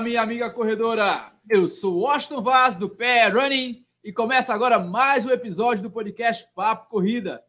[0.00, 1.30] minha amiga corredora.
[1.48, 6.48] Eu sou Washington Vaz, do Pé Running, e começa agora mais um episódio do podcast
[6.54, 7.44] Papo Corrida.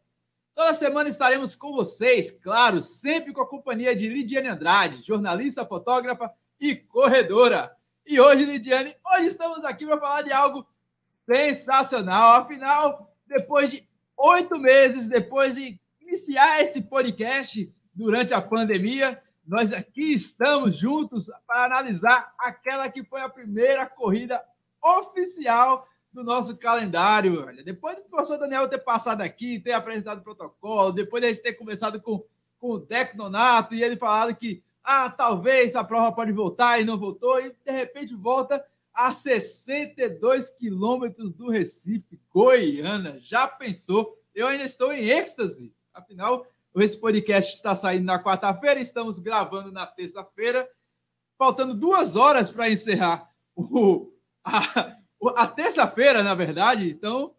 [0.54, 6.30] Toda semana estaremos com vocês, claro, sempre com a companhia de Lidiane Andrade, jornalista, fotógrafa
[6.60, 7.74] e corredora.
[8.06, 10.66] E hoje, Lidiane, hoje estamos aqui para falar de algo
[11.00, 12.42] sensacional.
[12.42, 20.14] Afinal, depois de oito meses, depois de iniciar esse podcast durante a pandemia, nós aqui
[20.14, 24.42] estamos juntos para analisar aquela que foi a primeira corrida
[24.82, 27.46] oficial do nosso calendário.
[27.62, 31.42] Depois do professor Daniel ter passado aqui, ter apresentado o protocolo, depois de a gente
[31.42, 32.24] ter conversado com,
[32.58, 36.84] com o Deco Nonato e ele falado que ah, talvez a prova pode voltar e
[36.84, 38.64] não voltou, e de repente volta
[38.94, 43.18] a 62 quilômetros do Recife, Goiânia.
[43.20, 44.18] Já pensou?
[44.34, 45.74] Eu ainda estou em êxtase.
[45.92, 46.46] Afinal,
[46.80, 50.68] esse podcast está saindo na quarta-feira, estamos gravando na terça-feira,
[51.38, 54.12] faltando duas horas para encerrar o,
[54.44, 54.96] a,
[55.36, 56.88] a terça-feira, na verdade.
[56.88, 57.34] Então,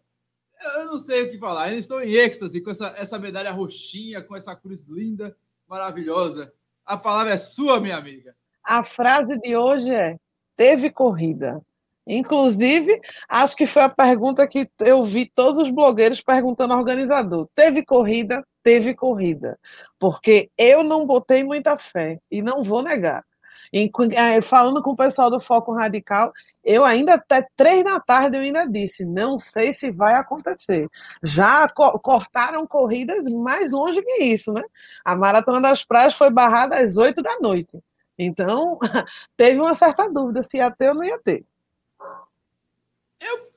[0.76, 1.72] eu não sei o que falar.
[1.72, 5.36] Eu estou em êxtase com essa, essa medalha roxinha, com essa cruz linda,
[5.68, 6.52] maravilhosa.
[6.84, 8.36] A palavra é sua, minha amiga.
[8.62, 10.16] A frase de hoje é:
[10.56, 11.60] teve corrida.
[12.06, 17.48] Inclusive, acho que foi a pergunta que eu vi todos os blogueiros perguntando ao organizador:
[17.54, 18.44] teve corrida?
[18.64, 19.58] Teve corrida.
[19.98, 23.24] Porque eu não botei muita fé e não vou negar.
[23.72, 26.32] Eh, falando com o pessoal do Foco Radical,
[26.62, 30.88] eu ainda até três da tarde eu ainda disse, não sei se vai acontecer.
[31.22, 34.62] Já co cortaram corridas mais longe que isso, né?
[35.04, 37.78] A Maratona das Praias foi barrada às oito da noite.
[38.18, 38.78] Então,
[39.36, 41.44] teve uma certa dúvida se ia ter ou não ia ter.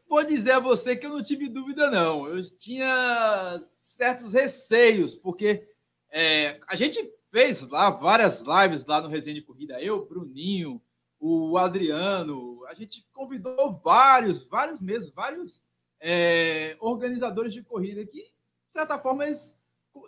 [0.09, 2.27] Vou dizer a você que eu não tive dúvida, não.
[2.27, 5.67] Eu tinha certos receios, porque
[6.09, 6.97] é, a gente
[7.29, 9.81] fez lá várias lives lá no Resenha de Corrida.
[9.81, 10.81] Eu, Bruninho,
[11.19, 15.61] o Adriano, a gente convidou vários, vários mesmo, vários
[15.99, 18.29] é, organizadores de corrida que, de
[18.69, 19.59] certa forma, eles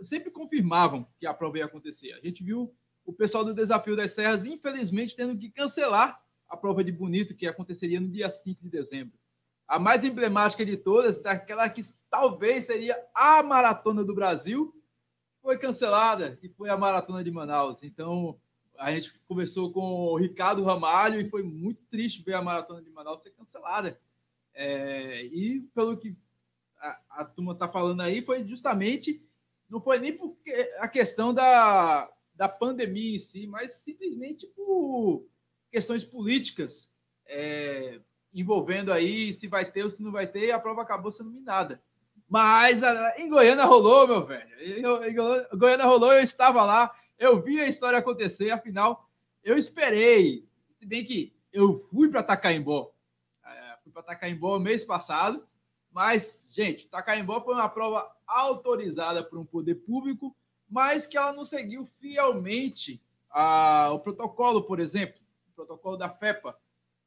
[0.02, 2.14] sempre confirmavam que a prova ia acontecer.
[2.14, 2.74] A gente viu
[3.04, 7.48] o pessoal do Desafio das Serras, infelizmente, tendo que cancelar a prova de Bonito, que
[7.48, 9.19] aconteceria no dia 5 de dezembro.
[9.70, 14.76] A mais emblemática de todas, daquela que talvez seria a maratona do Brasil,
[15.44, 17.84] foi cancelada, que foi a maratona de Manaus.
[17.84, 18.36] Então,
[18.80, 22.90] a gente conversou com o Ricardo Ramalho e foi muito triste ver a maratona de
[22.90, 24.02] Manaus ser cancelada.
[24.56, 26.18] É, e pelo que
[26.80, 29.24] a, a turma está falando aí, foi justamente,
[29.70, 35.26] não foi nem porque a questão da, da pandemia em si, mas simplesmente por
[35.72, 36.92] questões políticas.
[37.28, 38.02] É,
[38.34, 41.32] envolvendo aí se vai ter ou se não vai ter, e a prova acabou sendo
[41.32, 41.82] minada.
[42.28, 42.82] Mas
[43.18, 44.50] em Goiânia rolou, meu velho.
[44.62, 49.10] Em Goiânia rolou, eu estava lá, eu vi a história acontecer, afinal,
[49.44, 50.48] eu esperei.
[50.78, 52.94] Se bem que eu fui para Tacaimbó.
[53.44, 55.44] É, fui para Tacaimbó mês passado,
[55.92, 60.36] mas, gente, Tacaimbó foi uma prova autorizada por um poder público,
[60.70, 63.02] mas que ela não seguiu fielmente
[63.32, 65.20] a, o protocolo, por exemplo,
[65.52, 66.56] o protocolo da FEPA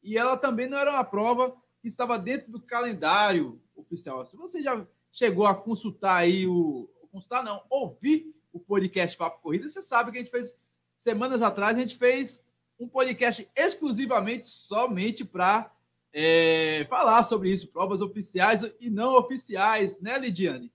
[0.02, 4.24] e ela também não era uma prova que estava dentro do calendário oficial.
[4.26, 6.88] Se você já chegou a consultar aí o.
[7.10, 10.54] Consultar não, ouvir o podcast Papo Corrida, você sabe que a gente fez
[10.98, 12.42] semanas atrás, a gente fez
[12.80, 15.70] um podcast exclusivamente somente para
[16.12, 20.72] é, falar sobre isso, provas oficiais e não oficiais, né, Lidiane?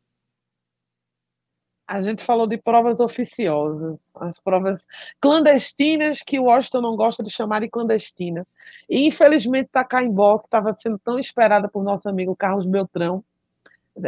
[1.88, 4.86] A gente falou de provas oficiosas, as provas
[5.22, 8.46] clandestinas que o Washington não gosta de chamar de clandestina.
[8.90, 13.24] E, infelizmente, Tacaimbó, que estava sendo tão esperada por nosso amigo Carlos Beltrão,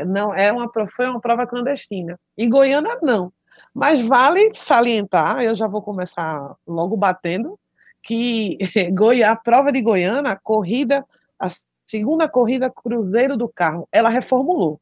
[0.06, 2.20] não é uma, foi uma prova clandestina.
[2.38, 3.31] E Goiânia, não.
[3.74, 7.58] Mas vale salientar, eu já vou começar logo batendo,
[8.04, 8.58] que
[9.25, 11.06] a prova de Goiânia, a corrida,
[11.40, 11.48] a
[11.88, 14.82] segunda corrida Cruzeiro do Carro, ela reformulou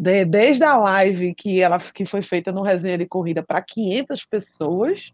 [0.00, 4.24] de, desde a live que ela que foi feita no resenha de corrida para 500
[4.24, 5.12] pessoas,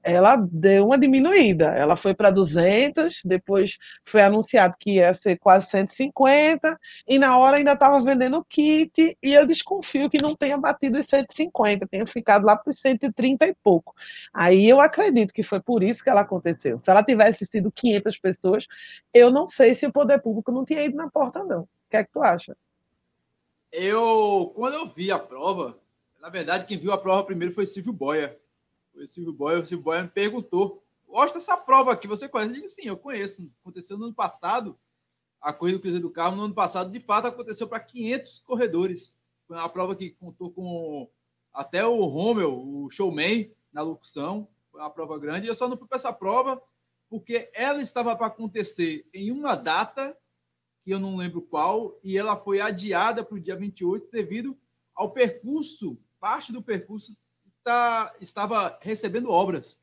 [0.00, 1.66] ela deu uma diminuída.
[1.74, 7.56] Ela foi para 200, depois foi anunciado que ia ser quase 150, e na hora
[7.56, 12.46] ainda estava vendendo kit, e eu desconfio que não tenha batido os 150, tenha ficado
[12.46, 13.92] lá para os 130 e pouco.
[14.32, 16.78] Aí eu acredito que foi por isso que ela aconteceu.
[16.78, 18.66] Se ela tivesse sido 500 pessoas,
[19.12, 21.62] eu não sei se o poder público não tinha ido na porta, não.
[21.62, 22.54] O que é que tu acha?
[23.70, 25.78] Eu, quando eu vi a prova,
[26.20, 28.38] na verdade, quem viu a prova primeiro foi Silvio Boia.
[28.92, 32.50] Foi Silvio Boia, o Silvio Boia me perguntou: gosta dessa prova aqui, você conhece?
[32.50, 33.50] Eu digo sim, eu conheço.
[33.60, 34.78] Aconteceu no ano passado,
[35.40, 39.18] a corrida do Cruzeiro do Carro, no ano passado, de fato, aconteceu para 500 corredores.
[39.46, 41.08] Foi uma prova que contou com
[41.52, 44.48] até o Rommel, o showman, na locução.
[44.70, 45.46] foi uma prova grande.
[45.46, 46.62] Eu só não fui para essa prova
[47.08, 50.16] porque ela estava para acontecer em uma data,
[50.88, 54.56] que eu não lembro qual, e ela foi adiada para o dia 28 devido
[54.94, 57.14] ao percurso, parte do percurso
[57.58, 59.78] está, estava recebendo obras.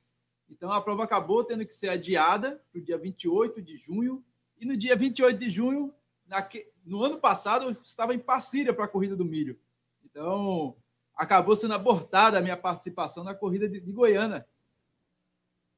[0.49, 4.25] Então a prova acabou tendo que ser adiada para o dia 28 de junho,
[4.59, 5.93] e no dia 28 de junho,
[6.25, 9.59] naque, no ano passado, eu estava em Passíria para a corrida do milho.
[10.03, 10.75] Então,
[11.15, 14.43] acabou sendo abortada a minha participação na corrida de, de Goiânia.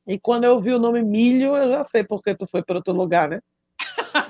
[0.07, 2.93] E quando eu vi o nome Milho, eu já sei porque tu foi para outro
[2.93, 3.41] lugar, né?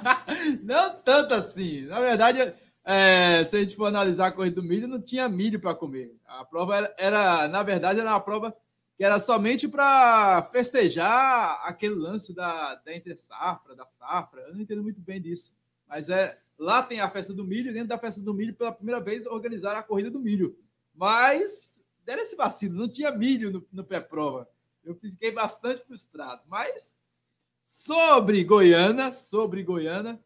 [0.63, 1.81] não tanto assim.
[1.85, 2.53] Na verdade,
[2.83, 6.15] é, se a gente for analisar a corrida do milho, não tinha milho para comer.
[6.25, 8.55] A prova era, era, na verdade, era uma prova
[8.97, 14.41] que era somente para festejar aquele lance da, da entre safra, da safra.
[14.41, 15.53] Eu não entendo muito bem disso.
[15.87, 18.99] Mas é lá tem a festa do milho, dentro da festa do milho, pela primeira
[18.99, 20.57] vez, organizaram a corrida do milho.
[20.95, 24.49] Mas deram esse vacilo, não tinha milho no, no pré-prova.
[24.83, 26.41] Eu fiquei bastante frustrado.
[26.47, 26.97] Mas
[27.67, 30.17] sobre Goiânia, sobre Goiânia,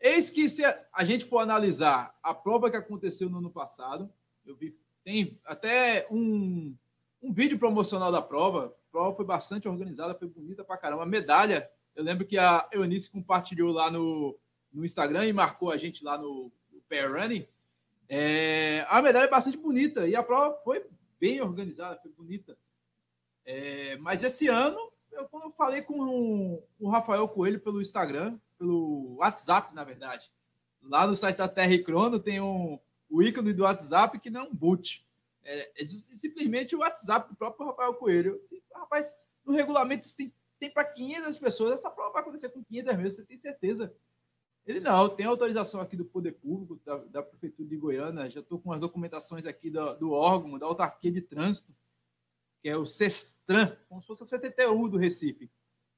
[0.00, 4.12] eis que se a gente for analisar a prova que aconteceu no ano passado,
[4.44, 6.74] eu vi, tem até um,
[7.22, 8.76] um vídeo promocional da prova.
[8.88, 11.04] A prova foi bastante organizada, foi bonita pra caramba.
[11.04, 14.36] A medalha, eu lembro que a Eunice compartilhou lá no,
[14.72, 17.46] no Instagram e marcou a gente lá no, no Pair Running.
[18.08, 20.84] É, a medalha é bastante bonita e a prova foi
[21.20, 22.58] bem organizada, foi bonita.
[23.44, 29.16] É, mas esse ano, eu, quando eu falei com o Rafael Coelho pelo Instagram, pelo
[29.16, 30.30] WhatsApp, na verdade,
[30.82, 32.78] lá no site da Terra Crono tem um,
[33.08, 35.06] o ícone do WhatsApp que não é um boot.
[35.44, 38.40] É, é simplesmente o WhatsApp do próprio Rafael Coelho.
[38.42, 39.12] Assim, rapaz,
[39.44, 43.24] no regulamento tem, tem para 500 pessoas, essa prova vai acontecer com 500 mesmo, você
[43.24, 43.94] tem certeza.
[44.66, 48.58] Ele não, tem autorização aqui do Poder Público, da, da Prefeitura de Goiânia, já estou
[48.58, 51.72] com as documentações aqui do, do, órgão, da autarquia de trânsito,
[52.62, 55.50] que é o CESTRAN, como se fosse a CTTU do Recife.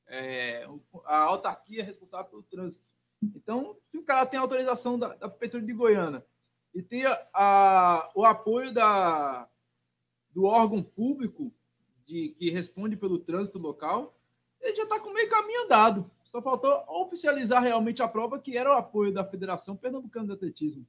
[0.06, 0.66] É,
[1.04, 2.84] a autarquia é responsável pelo trânsito.
[3.22, 6.24] Então, se o cara tem autorização da, da Prefeitura de Goiânia
[6.74, 9.48] e tem a, a, o apoio da,
[10.30, 11.52] do órgão público
[12.06, 14.16] de, que responde pelo trânsito local,
[14.60, 16.10] ele já está com meio caminho andado.
[16.24, 20.86] Só faltou oficializar realmente a prova, que era o apoio da Federação Pernambucana de Atletismo.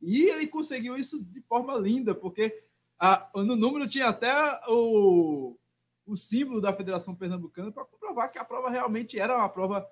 [0.00, 2.64] E ele conseguiu isso de forma linda, porque
[3.04, 4.32] a, no número tinha até
[4.68, 5.58] o,
[6.06, 9.90] o símbolo da Federação Pernambucana para comprovar que a prova realmente era uma prova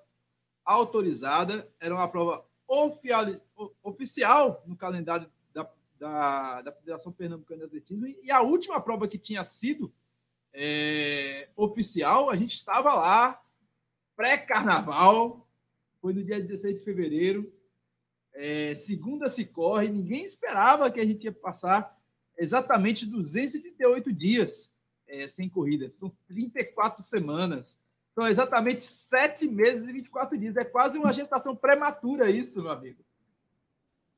[0.63, 2.47] autorizada, era uma prova
[3.83, 5.69] oficial, no calendário da,
[5.99, 8.07] da, da, Federação Pernambucana de Atletismo.
[8.07, 9.93] E a última prova que tinha sido
[10.53, 13.43] é, oficial, a gente estava lá
[14.15, 15.45] pré-carnaval,
[15.99, 17.53] foi no dia 16 de fevereiro.
[18.33, 22.00] É, segunda se corre, ninguém esperava que a gente ia passar
[22.37, 24.71] exatamente 238 dias
[25.07, 25.91] é, sem corrida.
[25.93, 27.79] São 34 semanas.
[28.11, 30.57] São exatamente 7 meses e 24 dias.
[30.57, 33.03] É quase uma gestação prematura isso, meu amigo.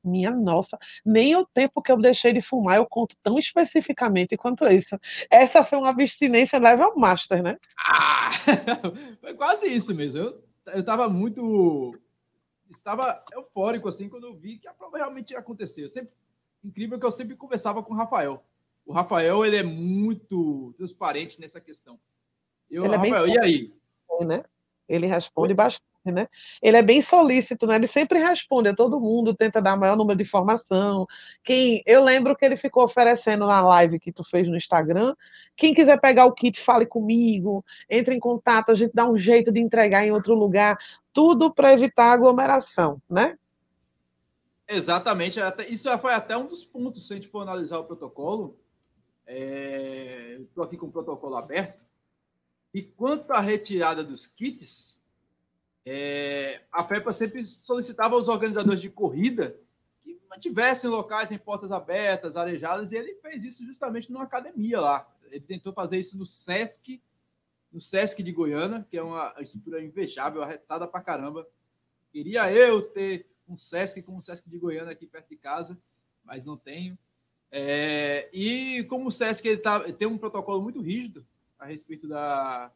[0.04, 4.66] Minha nossa, nem o tempo que eu deixei de fumar eu conto tão especificamente quanto
[4.66, 4.98] isso.
[5.30, 7.56] Essa foi uma abstinência level master, né?
[7.78, 8.30] Ah,
[9.18, 10.20] foi quase isso mesmo.
[10.20, 11.98] Eu, eu estava muito.
[12.70, 15.84] Estava eufórico assim quando eu vi que a prova realmente ia acontecer.
[15.84, 16.12] Eu sempre,
[16.64, 18.44] incrível que eu sempre conversava com o Rafael.
[18.86, 21.98] O Rafael ele é muito transparente nessa questão.
[22.70, 23.74] Eu, ele é Rafael, bem e aí?
[24.26, 24.44] Né?
[24.88, 26.28] Ele responde bastante né?
[26.62, 27.76] Ele é bem solícito, né?
[27.76, 31.06] Ele sempre responde a todo mundo, tenta dar o maior número de informação.
[31.42, 35.14] Quem, eu lembro que ele ficou oferecendo na live que tu fez no Instagram.
[35.56, 39.52] Quem quiser pegar o kit, fale comigo, entre em contato, a gente dá um jeito
[39.52, 40.76] de entregar em outro lugar,
[41.12, 43.38] tudo para evitar aglomeração, né?
[44.74, 45.38] Exatamente,
[45.68, 48.58] isso foi até um dos pontos, se a gente for analisar o protocolo.
[49.26, 51.80] É, Estou aqui com o protocolo aberto.
[52.72, 54.98] E quanto à retirada dos kits,
[55.86, 59.56] é, a FEPA sempre solicitava aos organizadores de corrida
[60.02, 65.08] que mantivessem locais em portas abertas, arejadas, e ele fez isso justamente numa academia lá.
[65.30, 67.00] Ele tentou fazer isso no SESC,
[67.72, 71.46] no SESC de Goiânia, que é uma estrutura invejável, arretada pra caramba.
[72.10, 75.78] Queria eu ter um SESC como o SESC de Goiânia aqui perto de casa,
[76.24, 76.98] mas não tenho.
[77.50, 81.24] É, e como o SESC ele tá, tem um protocolo muito rígido
[81.58, 82.72] a respeito da,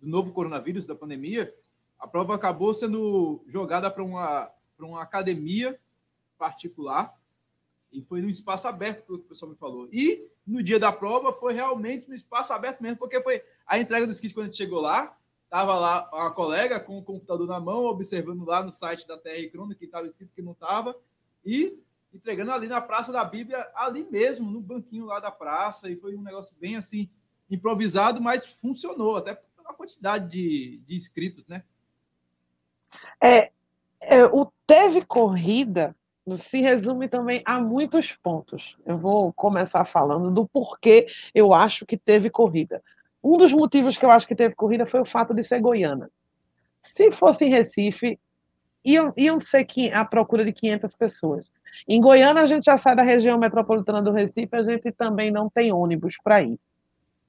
[0.00, 1.54] do novo coronavírus, da pandemia,
[1.98, 5.78] a prova acabou sendo jogada para uma, uma academia
[6.36, 7.16] particular
[7.92, 9.88] e foi no espaço aberto, pelo que o pessoal me falou.
[9.92, 14.06] E no dia da prova foi realmente no espaço aberto mesmo, porque foi a entrega
[14.06, 15.16] dos kits quando a gente chegou lá.
[15.52, 19.50] Tava lá a colega com o computador na mão, observando lá no site da TR
[19.52, 20.96] Crono que estava escrito que não estava,
[21.44, 21.78] e
[22.10, 26.16] entregando ali na Praça da Bíblia, ali mesmo, no banquinho lá da praça, e foi
[26.16, 27.10] um negócio bem assim
[27.50, 31.62] improvisado, mas funcionou, até pela quantidade de, de inscritos, né?
[33.22, 33.52] É,
[34.00, 35.94] é, o teve corrida
[36.34, 38.78] se resume também a muitos pontos.
[38.86, 42.82] Eu vou começar falando do porquê eu acho que teve corrida.
[43.22, 46.10] Um dos motivos que eu acho que teve corrida foi o fato de ser goiana.
[46.82, 48.18] Se fosse em Recife,
[48.84, 51.52] iam, iam ser a procura de 500 pessoas.
[51.88, 55.48] Em Goiânia, a gente já sai da região metropolitana do Recife, a gente também não
[55.48, 56.58] tem ônibus para ir.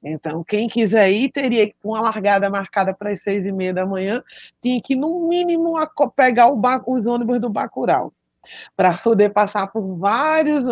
[0.03, 3.73] Então, quem quiser ir, teria que, com uma largada marcada para as seis e meia
[3.73, 4.21] da manhã,
[4.61, 5.75] tinha que, no mínimo,
[6.15, 8.11] pegar os ônibus do Bacurau
[8.75, 10.63] para poder passar por vários,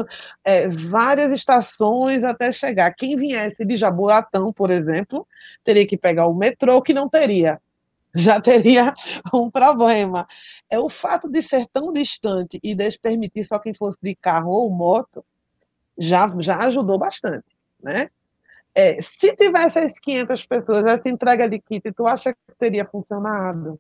[0.44, 2.94] é, várias estações até chegar.
[2.94, 5.28] Quem viesse de Jaboatão, por exemplo,
[5.64, 7.60] teria que pegar o metrô, que não teria.
[8.14, 8.94] Já teria
[9.34, 10.28] um problema.
[10.70, 14.52] É o fato de ser tão distante e de permitir só quem fosse de carro
[14.52, 15.24] ou moto,
[15.98, 17.46] já, já ajudou bastante,
[17.82, 18.10] né?
[18.74, 23.80] É, se tivesse as 500 pessoas, essa entrega de kit, tu acha que teria funcionado?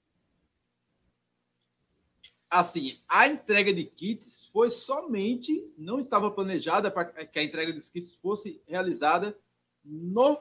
[2.51, 7.89] Assim, a entrega de kits foi somente, não estava planejada para que a entrega dos
[7.89, 9.39] kits fosse realizada
[9.85, 10.37] no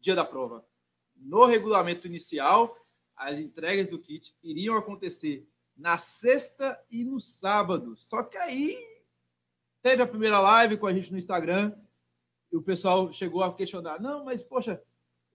[0.00, 0.66] dia da prova.
[1.14, 2.74] No regulamento inicial,
[3.14, 7.94] as entregas do kit iriam acontecer na sexta e no sábado.
[7.98, 8.78] Só que aí
[9.82, 11.76] teve a primeira live com a gente no Instagram
[12.50, 14.82] e o pessoal chegou a questionar: não, mas poxa,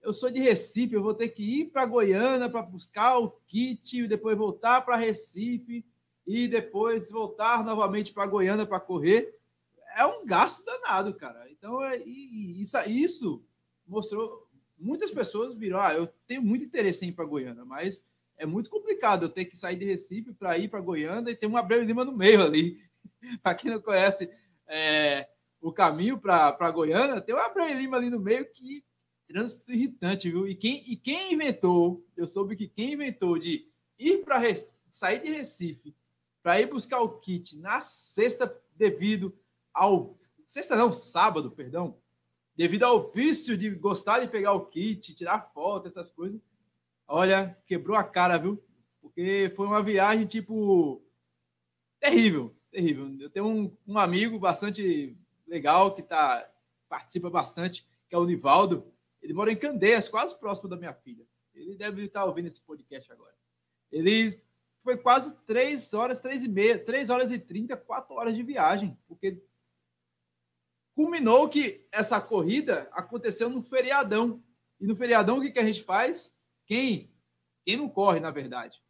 [0.01, 4.07] eu sou de Recife, eu vou ter que ir para Goiânia para buscar o kit
[4.07, 5.85] depois voltar para Recife
[6.25, 9.37] e depois voltar novamente para Goiânia para correr,
[9.95, 11.47] é um gasto danado, cara.
[11.51, 13.43] Então, é, e, isso, isso
[13.87, 14.47] mostrou.
[14.77, 18.03] Muitas pessoas viram, ah, eu tenho muito interesse em ir para Goiânia, mas
[18.37, 21.45] é muito complicado eu ter que sair de Recife para ir para Goiânia e ter
[21.45, 22.81] um Abreu Lima no meio ali.
[23.43, 24.31] para quem não conhece
[24.67, 25.27] é,
[25.61, 28.83] o caminho para Goiânia, tem um Abreu Lima ali no meio que
[29.31, 30.47] trânsito irritante, viu?
[30.47, 33.65] E quem, e quem inventou, eu soube que quem inventou de
[33.97, 34.41] ir para
[34.89, 35.95] sair de Recife
[36.43, 39.33] para ir buscar o kit na sexta, devido
[39.73, 40.17] ao.
[40.43, 41.97] Sexta não, sábado, perdão.
[42.55, 46.41] Devido ao vício de gostar de pegar o kit, tirar foto, essas coisas.
[47.07, 48.61] Olha, quebrou a cara, viu?
[49.01, 51.01] Porque foi uma viagem, tipo.
[51.99, 53.15] Terrível, terrível.
[53.19, 55.15] Eu tenho um, um amigo bastante
[55.47, 56.49] legal que tá,
[56.89, 58.90] participa bastante, que é o Nivaldo.
[59.21, 61.25] Ele mora em Candeias, quase próximo da minha filha.
[61.53, 63.35] Ele deve estar ouvindo esse podcast agora.
[63.91, 64.41] Ele
[64.83, 68.97] foi quase três horas, três e meia, três horas e trinta, quatro horas de viagem,
[69.07, 69.41] porque
[70.95, 74.43] culminou que essa corrida aconteceu no feriadão.
[74.79, 76.35] E no feriadão, o que, que a gente faz?
[76.65, 77.11] Quem,
[77.63, 78.81] quem não corre, na verdade,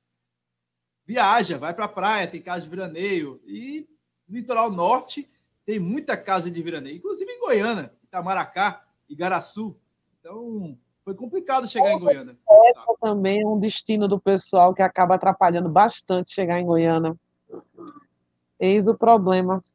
[1.06, 3.42] viaja, vai para a praia, tem casa de veraneio.
[3.46, 3.90] E
[4.28, 5.30] no litoral norte
[5.66, 9.78] tem muita casa de veraneio, inclusive em Goiânia, Itamaracá, Igaraçu.
[10.22, 12.38] Então, foi complicado chegar em Goiânia.
[12.48, 17.16] Essa também é um destino do pessoal que acaba atrapalhando bastante chegar em Goiânia.
[18.60, 19.66] Eis o problema.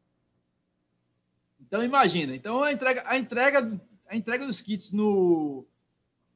[1.60, 5.66] Então imagina, então a entrega, a entrega, a entrega dos kits no,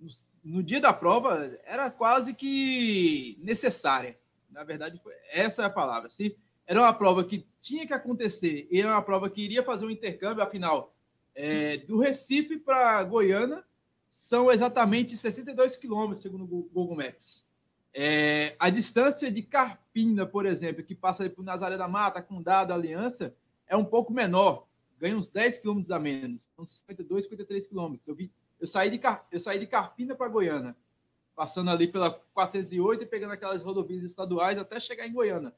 [0.00, 0.08] no,
[0.42, 4.18] no dia da prova era quase que necessária.
[4.50, 5.00] Na verdade,
[5.32, 6.10] essa é a palavra.
[6.10, 6.36] Se
[6.66, 9.90] era uma prova que tinha que acontecer, e era uma prova que iria fazer um
[9.90, 10.92] intercâmbio, afinal,
[11.32, 13.64] é, do Recife para Goiânia,
[14.10, 17.46] são exatamente 62 quilômetros, segundo o Google Maps.
[17.92, 23.34] É, a distância de Carpina, por exemplo, que passa por Nazaré da Mata, Condado, Aliança,
[23.66, 24.66] é um pouco menor,
[24.98, 28.08] ganha uns 10 quilômetros a menos, são 52, 53 quilômetros.
[28.08, 28.16] Eu,
[28.60, 29.00] eu, saí de,
[29.30, 30.76] eu saí de Carpina para Goiânia,
[31.34, 35.54] passando ali pela 408 e pegando aquelas rodovias estaduais até chegar em Goiânia.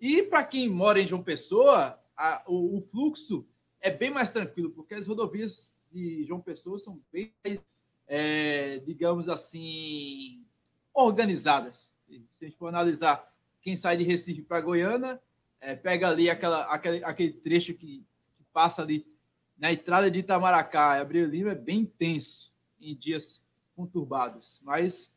[0.00, 3.46] E para quem mora em João Pessoa, a, o, o fluxo
[3.80, 7.32] é bem mais tranquilo, porque as rodovias de João Pessoa são bem,
[8.06, 10.44] é, digamos assim,
[10.92, 11.90] organizadas.
[12.34, 15.20] Se a gente for analisar quem sai de Recife para Goiânia,
[15.58, 18.04] é, pega ali aquela, aquele, aquele trecho que,
[18.36, 19.06] que, passa ali
[19.56, 23.42] na entrada de Itamaracá Abril Lima é bem intenso em dias
[23.74, 24.60] conturbados.
[24.62, 25.12] Mas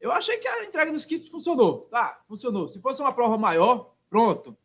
[0.00, 1.82] eu achei que a entrega dos kits funcionou.
[1.90, 2.68] Tá, funcionou.
[2.68, 4.56] Se fosse uma prova maior, pronto.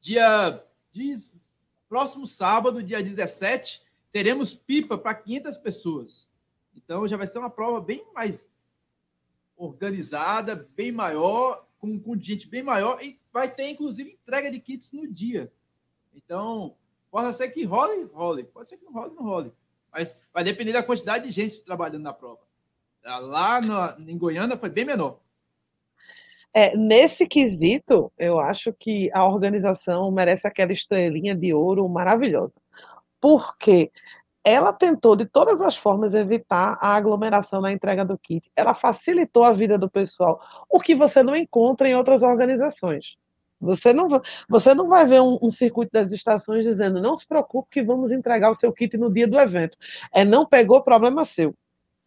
[0.00, 0.64] Dia
[0.94, 1.52] 10,
[1.88, 3.81] próximo sábado, dia 17,
[4.12, 6.30] teremos pipa para 500 pessoas.
[6.76, 8.48] Então já vai ser uma prova bem mais
[9.56, 14.92] organizada, bem maior, com um contingente bem maior e vai ter inclusive entrega de kits
[14.92, 15.52] no dia.
[16.14, 16.76] Então,
[17.10, 18.44] pode ser que role, role.
[18.44, 19.52] Pode ser que não role, não role.
[19.90, 22.40] Mas vai depender da quantidade de gente trabalhando na prova.
[23.04, 25.18] Lá no, em Goiânia foi bem menor.
[26.54, 32.54] É, nesse quesito, eu acho que a organização merece aquela estrelinha de ouro maravilhosa.
[33.22, 33.90] Porque
[34.44, 38.50] ela tentou de todas as formas evitar a aglomeração na entrega do kit.
[38.56, 43.16] Ela facilitou a vida do pessoal, o que você não encontra em outras organizações.
[43.60, 44.08] Você não,
[44.48, 48.10] você não vai ver um, um, circuito das estações dizendo não se preocupe que vamos
[48.10, 49.78] entregar o seu kit no dia do evento.
[50.12, 51.54] É não pegou, problema seu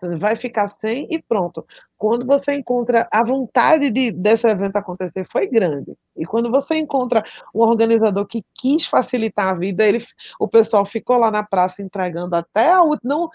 [0.01, 1.65] vai ficar sem e pronto.
[1.97, 5.93] Quando você encontra a vontade de, desse evento acontecer foi grande.
[6.15, 7.23] E quando você encontra
[7.53, 10.05] um organizador que quis facilitar a vida, ele,
[10.39, 13.29] o pessoal ficou lá na praça entregando até a não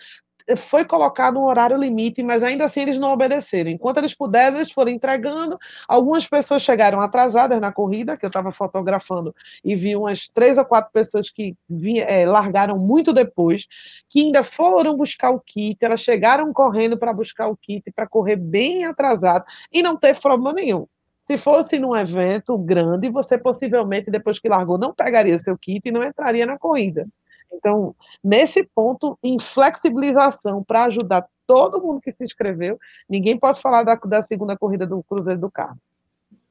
[0.56, 3.70] foi colocado um horário limite, mas ainda assim eles não obedeceram.
[3.70, 5.58] Enquanto eles puderam, eles foram entregando.
[5.88, 10.64] Algumas pessoas chegaram atrasadas na corrida, que eu estava fotografando, e vi umas três ou
[10.64, 13.66] quatro pessoas que vinha, é, largaram muito depois,
[14.08, 18.36] que ainda foram buscar o kit, elas chegaram correndo para buscar o kit, para correr
[18.36, 20.86] bem atrasado, e não teve problema nenhum.
[21.20, 25.92] Se fosse num evento grande, você possivelmente, depois que largou, não pegaria seu kit e
[25.92, 27.06] não entraria na corrida.
[27.52, 32.78] Então, nesse ponto, em flexibilização para ajudar todo mundo que se inscreveu,
[33.08, 35.80] ninguém pode falar da, da segunda corrida do Cruzeiro do Carmo.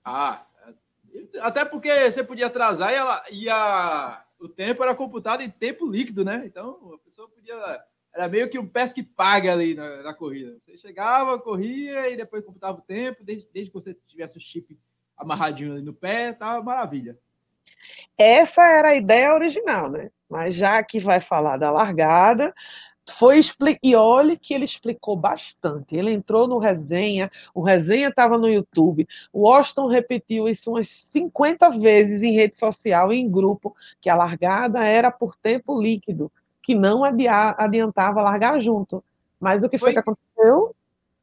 [0.03, 0.45] Ah,
[1.41, 5.87] até porque você podia atrasar e, ela, e a, o tempo era computado em tempo
[5.87, 6.43] líquido, né?
[6.45, 7.55] Então, a pessoa podia.
[8.13, 10.57] Era meio que um pesca que paga ali na, na, corrida.
[10.65, 14.79] Você chegava, corria e depois computava o tempo, desde, desde que você tivesse o chip
[15.15, 17.17] amarradinho ali no pé, tava maravilha.
[18.17, 20.09] Essa era a ideia original, né?
[20.29, 22.53] Mas já que vai falar da largada,
[23.17, 23.39] foi
[23.81, 25.95] e olhe que ele explicou bastante.
[25.95, 29.07] Ele entrou no resenha, o resenha estava no YouTube.
[29.33, 34.15] O Austin repetiu isso umas 50 vezes em rede social e em grupo, que a
[34.15, 39.03] largada era por tempo líquido, que não adiantava largar junto.
[39.39, 40.75] Mas o que foi, foi que aconteceu?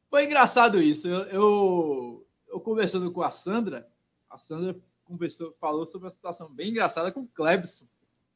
[0.09, 1.07] Foi engraçado isso.
[1.07, 3.87] Eu, eu, eu conversando com a Sandra,
[4.29, 4.75] a Sandra
[5.07, 7.85] conversou, falou sobre uma situação bem engraçada com o Clebson.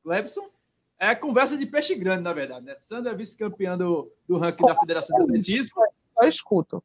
[0.03, 0.49] Clebson
[0.97, 2.77] é conversa de peixe grande, na verdade, né?
[2.77, 5.81] Sandra é vice-campeã do, do ranking da Federação de Atletismo.
[6.21, 6.83] Eu escuto.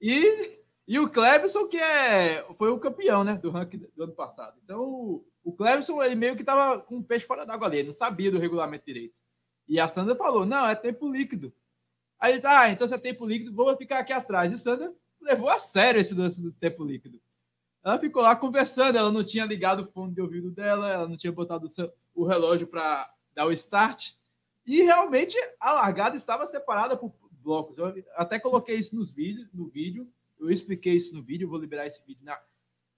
[0.00, 4.58] E, e o Clebson, que é, foi o campeão né, do ranking do ano passado.
[4.62, 7.88] Então, o, o Clebson, ele meio que estava com o peixe fora d'água ali, ele
[7.88, 9.14] não sabia do regulamento direito.
[9.66, 11.52] E a Sandra falou: não, é tempo líquido.
[12.20, 14.52] Aí ele tá, ah, então se é tempo líquido, vou ficar aqui atrás.
[14.52, 17.20] E Sandra levou a sério esse lance do tempo líquido.
[17.84, 21.18] Ela ficou lá conversando, ela não tinha ligado o fone de ouvido dela, ela não
[21.18, 21.66] tinha botado
[22.14, 24.14] o, relógio para dar o start.
[24.64, 27.76] E realmente a largada estava separada por blocos.
[27.76, 30.10] Eu até coloquei isso nos vídeos, no vídeo.
[30.40, 32.40] Eu expliquei isso no vídeo, vou liberar esse vídeo na...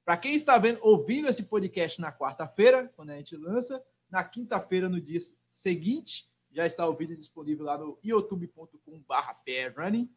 [0.04, 4.88] para quem está vendo, ouvindo esse podcast na quarta-feira, quando a gente lança, na quinta-feira,
[4.88, 5.18] no dia
[5.50, 10.08] seguinte, já está o vídeo disponível lá no youtube.com/running.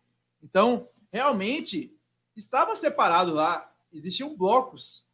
[0.43, 1.97] Então, realmente
[2.35, 5.07] estava separado lá, existiam blocos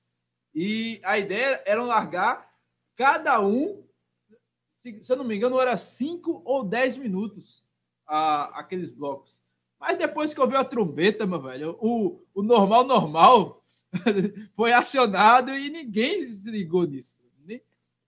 [0.54, 2.54] e a ideia era largar
[2.96, 3.86] cada um
[5.02, 7.66] se eu não me engano, era 5 ou 10 minutos
[8.06, 9.42] a, aqueles blocos.
[9.80, 13.64] Mas depois que eu vi a trombeta, meu velho, o, o normal, normal
[14.56, 17.16] foi acionado e ninguém se ligou nisso.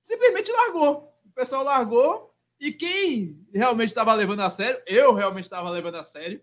[0.02, 1.14] Simplesmente largou.
[1.26, 6.04] O pessoal largou e quem realmente estava levando a sério, eu realmente estava levando a
[6.04, 6.42] sério,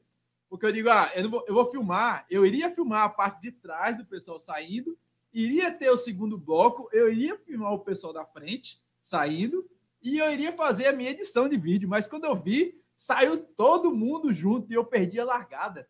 [0.48, 3.52] porque eu digo, ah, eu, vou, eu vou filmar, eu iria filmar a parte de
[3.52, 4.96] trás do pessoal saindo,
[5.32, 9.68] iria ter o segundo bloco, eu iria filmar o pessoal da frente saindo,
[10.02, 13.94] e eu iria fazer a minha edição de vídeo, mas quando eu vi, saiu todo
[13.94, 15.88] mundo junto e eu perdi a largada.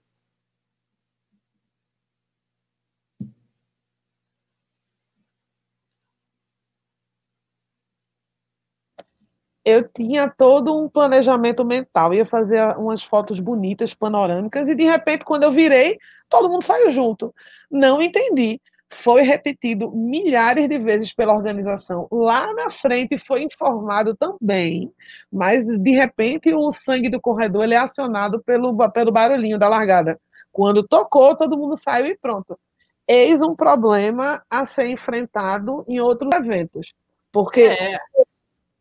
[9.64, 15.24] Eu tinha todo um planejamento mental, ia fazer umas fotos bonitas, panorâmicas, e de repente,
[15.24, 15.98] quando eu virei,
[16.28, 17.34] todo mundo saiu junto.
[17.70, 18.60] Não entendi
[18.94, 22.06] foi repetido milhares de vezes pela organização.
[22.10, 24.92] Lá na frente foi informado também,
[25.30, 30.18] mas de repente o sangue do corredor é acionado pelo, pelo barulhinho da largada.
[30.52, 32.58] Quando tocou, todo mundo saiu e pronto.
[33.06, 36.94] Eis um problema a ser enfrentado em outros eventos.
[37.32, 37.98] Porque é.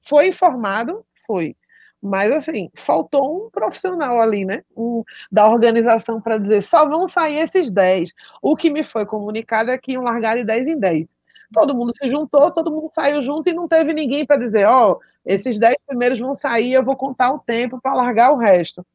[0.05, 1.55] Foi informado, foi.
[2.01, 4.63] Mas, assim, faltou um profissional ali, né?
[4.75, 8.11] Um, da organização para dizer só vão sair esses 10.
[8.41, 11.17] O que me foi comunicado é que iam largar de 10 em 10.
[11.53, 14.93] Todo mundo se juntou, todo mundo saiu junto e não teve ninguém para dizer: ó,
[14.93, 18.85] oh, esses 10 primeiros vão sair, eu vou contar o tempo para largar o resto.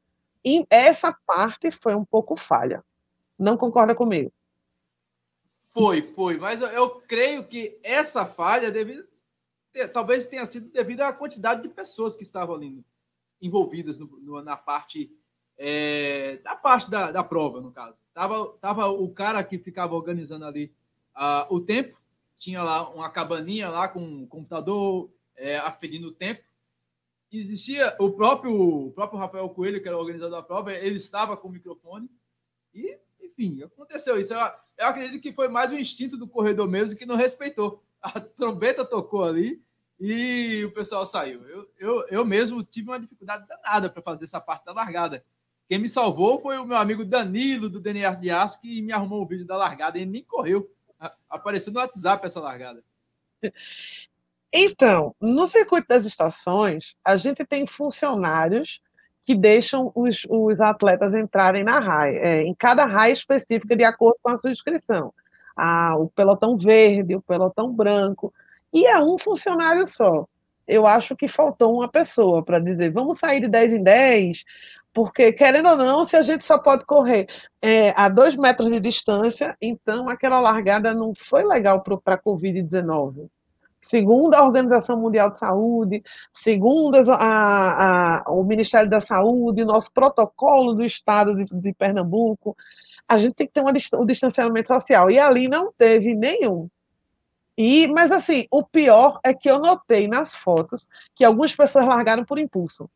[0.44, 2.85] E essa parte foi um pouco falha.
[3.38, 4.31] Não concorda comigo?
[5.71, 6.37] Foi, foi.
[6.37, 9.07] Mas eu, eu creio que essa falha devido,
[9.87, 12.85] talvez tenha sido devido à quantidade de pessoas que estavam ali
[13.41, 15.11] envolvidas no, no, na parte
[15.59, 18.01] é, da parte da, da prova, no caso.
[18.14, 20.73] Tava, tava o cara que ficava organizando ali
[21.17, 22.01] uh, o tempo,
[22.38, 26.43] tinha lá uma cabaninha lá com um computador é, aferindo o tempo.
[27.33, 31.37] existia o próprio, o próprio Rafael Coelho, que era o organizador da prova, ele estava
[31.37, 32.09] com o microfone
[32.73, 34.33] e, enfim, aconteceu isso.
[34.33, 34.41] Eu,
[34.79, 37.83] eu acredito que foi mais um instinto do corredor mesmo que não respeitou.
[38.01, 39.61] A trombeta tocou ali
[40.01, 41.47] e o pessoal saiu.
[41.49, 45.25] Eu, eu, eu mesmo tive uma dificuldade danada para fazer essa parte da largada.
[45.69, 49.23] Quem me salvou foi o meu amigo Danilo, do DNA de Aço, que me arrumou
[49.23, 50.71] o vídeo da largada e nem correu.
[51.29, 52.83] Apareceu no WhatsApp essa largada.
[54.53, 58.81] Então, no circuito das estações, a gente tem funcionários
[59.25, 64.17] que deixam os, os atletas entrarem na raia, é, em cada raia específica de acordo
[64.23, 65.13] com a sua inscrição.
[65.55, 68.33] Ah, o pelotão verde, o pelotão branco,
[68.72, 70.26] e é um funcionário só.
[70.66, 74.44] Eu acho que faltou uma pessoa para dizer, vamos sair de 10 em 10,
[74.92, 77.26] porque, querendo ou não, se a gente só pode correr
[77.62, 83.28] é, a dois metros de distância, então aquela largada não foi legal para a Covid-19
[83.88, 86.02] segundo a Organização Mundial de Saúde,
[86.35, 92.54] segundo a, a, o Ministério da Saúde, nosso protocolo do Estado de, de Pernambuco,
[93.09, 95.11] a gente tem que ter uma, um distanciamento social.
[95.11, 96.68] E ali não teve nenhum.
[97.59, 102.25] E, mas assim, o pior é que eu notei nas fotos que algumas pessoas largaram
[102.25, 102.88] por impulso.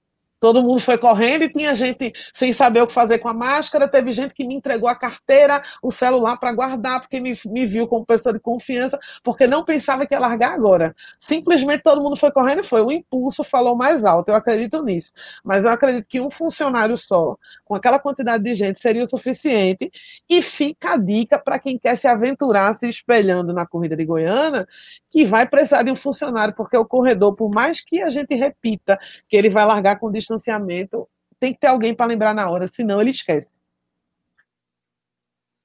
[0.42, 3.86] Todo mundo foi correndo e tinha gente sem saber o que fazer com a máscara.
[3.86, 7.86] Teve gente que me entregou a carteira, o celular para guardar, porque me, me viu
[7.86, 10.96] como pessoa de confiança, porque não pensava que ia largar agora.
[11.20, 12.82] Simplesmente todo mundo foi correndo e foi.
[12.82, 14.30] O impulso falou mais alto.
[14.30, 15.12] Eu acredito nisso.
[15.44, 19.92] Mas eu acredito que um funcionário só, com aquela quantidade de gente, seria o suficiente.
[20.28, 24.66] E fica a dica para quem quer se aventurar se espelhando na corrida de Goiânia,
[25.12, 28.98] que vai precisar de um funcionário, porque o corredor, por mais que a gente repita
[29.28, 31.06] que ele vai largar com distanciamento,
[31.38, 33.60] tem que ter alguém para lembrar na hora, senão ele esquece.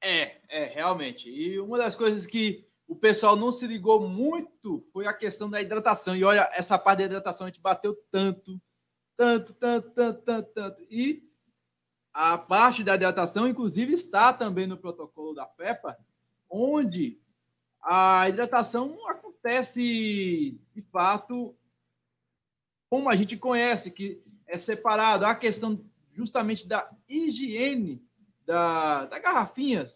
[0.03, 1.29] É, é, realmente.
[1.29, 5.61] E uma das coisas que o pessoal não se ligou muito foi a questão da
[5.61, 6.15] hidratação.
[6.15, 8.61] E olha, essa parte da hidratação a gente bateu tanto,
[9.15, 10.87] tanto, tanto, tanto, tanto, tanto.
[10.89, 11.23] E
[12.13, 15.97] a parte da hidratação, inclusive, está também no protocolo da FEPA,
[16.49, 17.17] onde
[17.81, 19.26] a hidratação acontece
[20.73, 21.55] de fato
[22.89, 25.25] como a gente conhece, que é separado.
[25.25, 25.83] A questão
[26.13, 28.01] justamente da higiene
[28.45, 29.87] da, da garrafinha.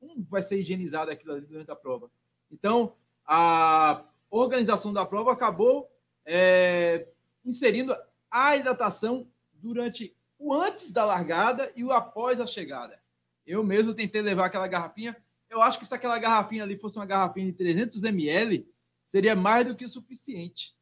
[0.00, 2.10] Como vai ser higienizado aquilo ali durante a prova?
[2.50, 2.94] Então,
[3.26, 5.90] a organização da prova acabou
[6.26, 7.08] é,
[7.44, 7.94] inserindo
[8.30, 13.00] a hidratação durante o antes da largada e o após a chegada.
[13.46, 15.16] Eu mesmo tentei levar aquela garrafinha.
[15.54, 18.68] Eu acho que se aquela garrafinha ali fosse uma garrafinha de 300 ml,
[19.06, 20.74] seria mais do que suficiente.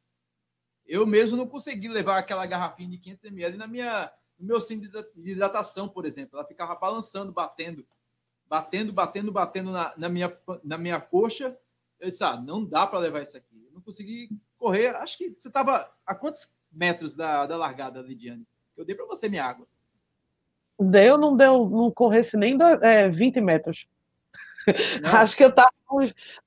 [0.87, 4.89] Eu mesmo não consegui levar aquela garrafinha de 500 ml na minha, no meu cinto
[5.15, 6.39] de hidratação, por exemplo.
[6.39, 7.87] Ela ficava balançando, batendo,
[8.47, 11.55] batendo, batendo, batendo na, na minha, na minha coxa.
[12.01, 13.67] Eu disse, ah, não dá para levar isso aqui.
[13.67, 14.97] Eu não consegui correr.
[14.97, 18.49] Acho que você estava a quantos metros da, da largada, Lidiane?
[18.75, 19.69] Eu dei para você minha água.
[20.81, 23.87] Deu, não deu, não corresse nem do, é, 20 metros.
[25.05, 25.71] Acho que eu estava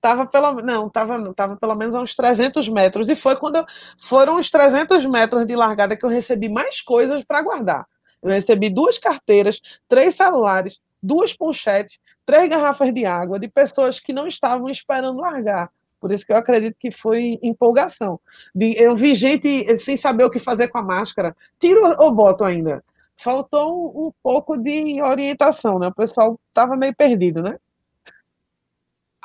[0.02, 3.66] tava pelo não tava, tava pelo menos a uns 300 metros e foi quando eu,
[3.98, 7.86] foram os 300 metros de largada que eu recebi mais coisas para guardar.
[8.24, 14.12] Eu recebi duas carteiras, três celulares, duas ponchetes, três garrafas de água de pessoas que
[14.12, 15.70] não estavam esperando largar.
[16.00, 18.20] Por isso que eu acredito que foi empolgação.
[18.54, 21.36] De, eu vi gente sem saber o que fazer com a máscara.
[21.60, 22.84] Tiro ou boto ainda?
[23.18, 25.88] Faltou um, um pouco de orientação, né?
[25.88, 27.58] O pessoal estava meio perdido, né?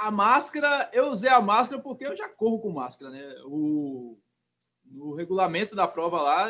[0.00, 3.34] A máscara, eu usei a máscara porque eu já corro com máscara, né?
[3.44, 4.18] O,
[4.82, 6.48] no regulamento da prova lá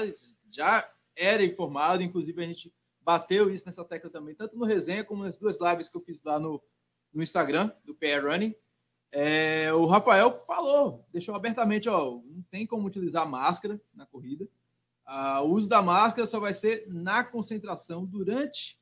[0.52, 5.24] já era informado, inclusive a gente bateu isso nessa tecla também, tanto no resenha como
[5.24, 6.62] nas duas lives que eu fiz lá no,
[7.12, 8.54] no Instagram do PR Running.
[9.10, 14.48] É, o Rafael falou, deixou abertamente, ó, não tem como utilizar máscara na corrida.
[15.04, 18.78] Ah, o uso da máscara só vai ser na concentração durante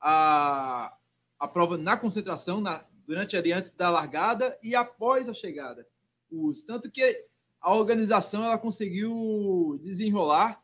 [0.00, 0.96] a,
[1.40, 5.86] a prova, na concentração, na, durante ali antes da largada e após a chegada.
[6.30, 7.26] Os, tanto que
[7.60, 10.62] a organização ela conseguiu desenrolar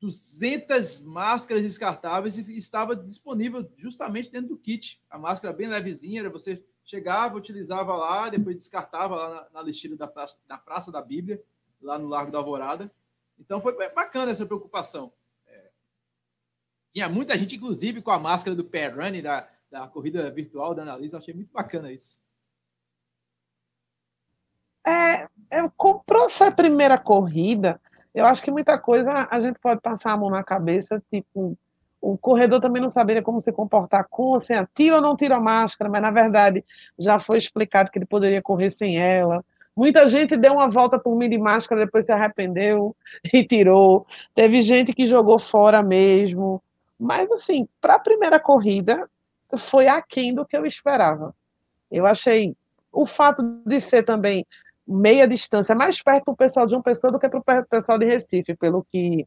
[0.00, 5.00] 200 máscaras descartáveis e estava disponível justamente dentro do kit.
[5.10, 9.96] A máscara bem levezinha, era você chegava, utilizava lá, depois descartava lá na, na lixeira
[9.96, 11.42] da praça, da praça da Bíblia,
[11.80, 12.90] lá no Largo da Alvorada.
[13.38, 15.12] Então foi bacana essa preocupação.
[15.46, 15.70] É,
[16.92, 20.82] tinha muita gente, inclusive, com a máscara do pé running, da, da corrida virtual da
[20.82, 21.18] Analisa.
[21.18, 22.18] Achei muito bacana isso.
[24.86, 27.80] É, eu comprou essa primeira corrida.
[28.14, 31.58] Eu acho que muita coisa a gente pode passar a mão na cabeça, tipo,
[32.00, 35.40] o corredor também não saberia como se comportar com, sem tira ou não tira a
[35.40, 36.64] máscara, mas na verdade
[36.98, 39.44] já foi explicado que ele poderia correr sem ela.
[39.76, 42.96] Muita gente deu uma volta por mim de máscara, depois se arrependeu
[43.34, 44.06] e tirou.
[44.34, 46.62] Teve gente que jogou fora mesmo.
[46.98, 49.06] Mas, assim, para a primeira corrida,
[49.56, 51.34] foi aquém do que eu esperava.
[51.90, 52.56] Eu achei
[52.92, 54.46] o fato de ser também
[54.86, 57.98] meia distância, mais perto para o pessoal de uma pessoa do que para o pessoal
[57.98, 59.26] de Recife, pelo que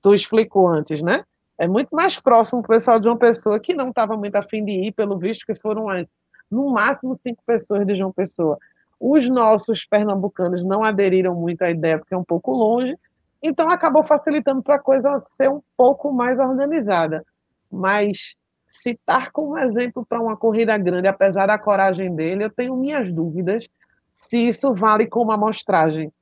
[0.00, 1.24] tu explicou antes, né?
[1.58, 4.64] É muito mais próximo para o pessoal de uma pessoa que não estava muito afim
[4.64, 6.08] de ir, pelo visto que foram as,
[6.50, 8.58] no máximo cinco pessoas de João Pessoa.
[8.98, 12.96] Os nossos pernambucanos não aderiram muito à ideia, porque é um pouco longe,
[13.42, 17.24] então acabou facilitando para a coisa ser um pouco mais organizada.
[17.70, 18.34] Mas
[18.70, 23.66] citar como exemplo para uma corrida grande, apesar da coragem dele, eu tenho minhas dúvidas
[24.14, 26.12] se isso vale como amostragem.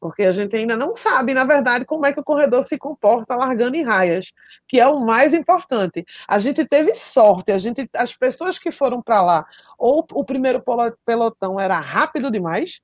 [0.00, 3.36] Porque a gente ainda não sabe, na verdade, como é que o corredor se comporta
[3.36, 4.32] largando em raias,
[4.66, 6.04] que é o mais importante.
[6.26, 9.46] A gente teve sorte, a gente, as pessoas que foram para lá,
[9.78, 10.62] ou o primeiro
[11.04, 12.80] pelotão era rápido demais,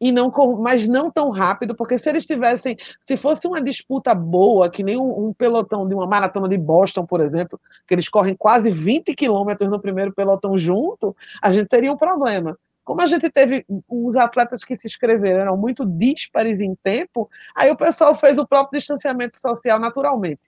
[0.00, 4.70] e não mas não tão rápido, porque se eles tivessem, se fosse uma disputa boa,
[4.70, 8.36] que nem um, um, pelotão de uma maratona de Boston, por exemplo, que eles correm
[8.36, 12.58] quase 20 quilômetros no primeiro pelotão junto, a gente teria um problema.
[12.84, 17.70] Como a gente teve os atletas que se inscreveram eram muito díspares em tempo, aí
[17.70, 20.42] o pessoal fez o próprio distanciamento social naturalmente.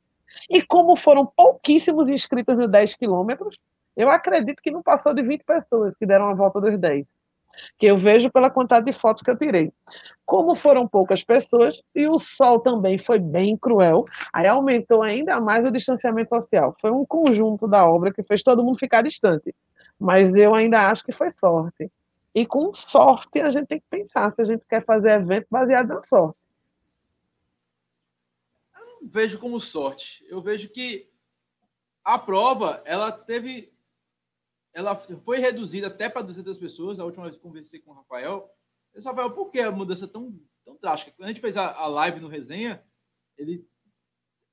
[0.48, 3.58] E como foram pouquíssimos inscritos no 10 quilômetros,
[3.96, 7.18] eu acredito que não passou de 20 pessoas que deram a volta dos 10
[7.78, 9.72] que eu vejo pela quantidade de fotos que eu tirei.
[10.24, 15.64] Como foram poucas pessoas e o sol também foi bem cruel, aí aumentou ainda mais
[15.64, 16.76] o distanciamento social.
[16.80, 19.54] Foi um conjunto da obra que fez todo mundo ficar distante.
[19.98, 21.90] Mas eu ainda acho que foi sorte.
[22.34, 25.88] E com sorte, a gente tem que pensar se a gente quer fazer evento baseado
[25.88, 26.38] na sorte.
[28.76, 30.24] Eu não vejo como sorte.
[30.28, 31.08] Eu vejo que
[32.04, 33.72] a prova, ela teve.
[34.78, 37.00] Ela foi reduzida até para 200 pessoas.
[37.00, 38.48] A última vez que conversei com o Rafael.
[38.94, 41.10] Eu disse, Rafael, por que a mudança tão, tão drástica?
[41.16, 42.80] Quando a gente fez a, a live no resenha,
[43.36, 43.68] ele,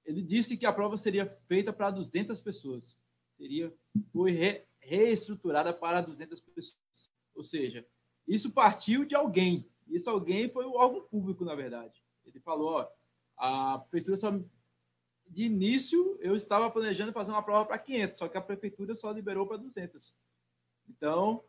[0.04, 3.00] ele disse que a prova seria feita para 200 pessoas.
[3.34, 3.72] Seria,
[4.12, 6.76] foi re, reestruturada para 200 pessoas.
[7.36, 7.88] Ou seja,
[8.28, 9.70] isso partiu de alguém.
[9.88, 12.04] Esse alguém foi o órgão público, na verdade.
[12.26, 12.90] Ele falou: ó,
[13.38, 14.32] a prefeitura só.
[15.28, 19.12] De início, eu estava planejando fazer uma prova para 500, só que a prefeitura só
[19.12, 20.16] liberou para 200.
[20.90, 21.44] Então,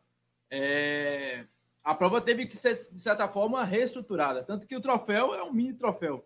[0.51, 1.47] é,
[1.85, 4.43] a prova teve que ser, de certa forma, reestruturada.
[4.43, 6.25] Tanto que o troféu é um mini troféu.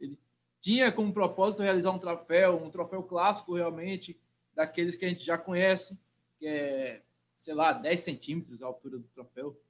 [0.00, 0.18] Ele
[0.60, 4.18] tinha como propósito realizar um troféu, um troféu clássico realmente,
[4.54, 5.98] daqueles que a gente já conhece,
[6.38, 7.02] que é
[7.42, 9.60] sei lá, 10 centímetros a altura do troféu.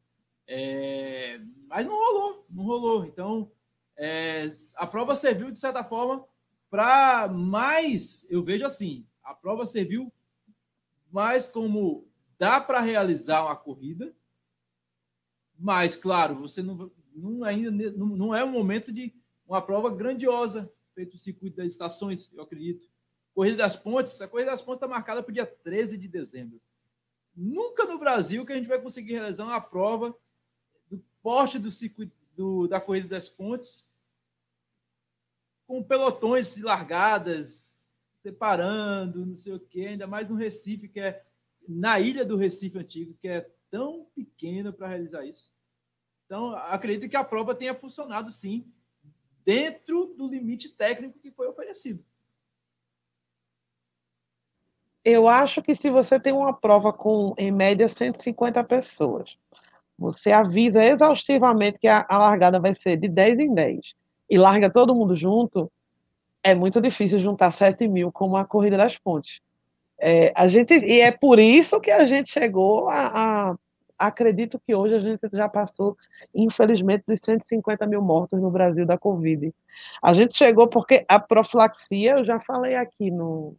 [0.47, 3.07] É, mas não rolou, não rolou.
[3.07, 3.51] Então,
[3.97, 4.47] é,
[4.77, 6.23] a prova serviu, de certa forma,
[6.73, 8.27] para mais.
[8.31, 10.11] Eu vejo assim: a prova serviu
[11.13, 12.09] mais como
[12.39, 14.17] dá para realizar uma corrida,
[15.59, 19.15] mas, claro, você não, não ainda não, não é um momento de
[19.47, 22.89] uma prova grandiosa, feito o circuito das estações, eu acredito.
[23.35, 26.59] Corrida das Pontes, a Corrida das Pontes está marcada para o dia 13 de dezembro.
[27.37, 30.15] Nunca no Brasil que a gente vai conseguir realizar uma prova
[30.91, 33.87] do porte do circuito do, da Corrida das Pontes
[35.67, 37.73] com pelotões de largadas,
[38.23, 41.25] separando, não sei o quê, ainda mais no Recife, que é
[41.69, 45.53] na ilha do Recife Antigo, que é tão pequena para realizar isso.
[46.27, 48.71] Então, acredito que a prova tenha funcionado sim,
[49.45, 52.05] dentro do limite técnico que foi oferecido.
[55.05, 59.37] Eu acho que se você tem uma prova com, em média, 150 pessoas,
[59.99, 64.71] você avisa exaustivamente que a, a largada vai ser de 10 em 10 e larga
[64.71, 65.71] todo mundo junto,
[66.43, 69.41] é muito difícil juntar 7 mil como a Corrida das Pontes.
[70.01, 73.57] É, a gente, e é por isso que a gente chegou a, a,
[74.03, 75.97] Acredito que hoje a gente já passou,
[76.35, 79.55] infelizmente, dos 150 mil mortos no Brasil da Covid.
[80.03, 83.55] A gente chegou porque a profilaxia, eu já falei aqui no,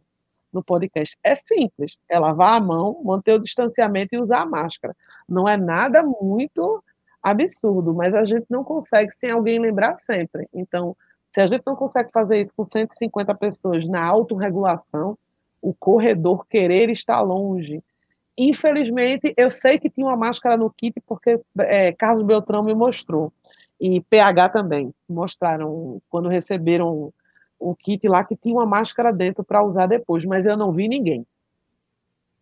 [0.52, 1.16] no podcast.
[1.24, 4.94] É simples, é lavar a mão, manter o distanciamento e usar a máscara.
[5.26, 6.84] Não é nada muito
[7.24, 10.46] absurdo, mas a gente não consegue sem alguém lembrar sempre.
[10.52, 10.94] Então,
[11.32, 15.16] se a gente não consegue fazer isso com 150 pessoas na autorregulação,
[15.62, 17.82] o corredor querer estar longe.
[18.36, 23.32] Infelizmente, eu sei que tinha uma máscara no kit porque é, Carlos Beltrão me mostrou.
[23.80, 27.12] E PH também mostraram quando receberam
[27.58, 30.88] o kit lá que tinha uma máscara dentro para usar depois, mas eu não vi
[30.88, 31.26] ninguém.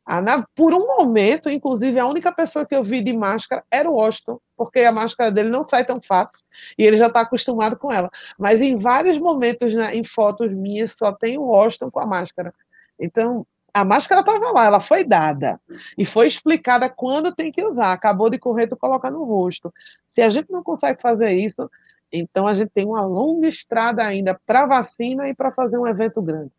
[0.04, 0.20] Ah,
[0.54, 4.40] por um momento, inclusive, a única pessoa que eu vi de máscara era o Washington,
[4.56, 6.44] porque a máscara dele não sai tão fácil
[6.76, 8.10] e ele já está acostumado com ela.
[8.38, 12.52] Mas em vários momentos, né, em fotos minhas, só tem o Washington com a máscara.
[13.00, 15.58] Então, A máscara estava lá, ela foi dada.
[15.96, 17.92] E foi explicada quando tem que usar.
[17.92, 19.72] Acabou de correr, tu coloca no rosto.
[20.14, 21.70] Se a gente não consegue fazer isso,
[22.12, 26.20] então a gente tem uma longa estrada ainda para vacina e para fazer um evento
[26.20, 26.52] grande.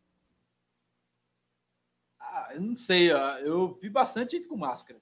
[2.53, 3.11] Eu não sei,
[3.43, 5.01] eu vi bastante gente com máscara.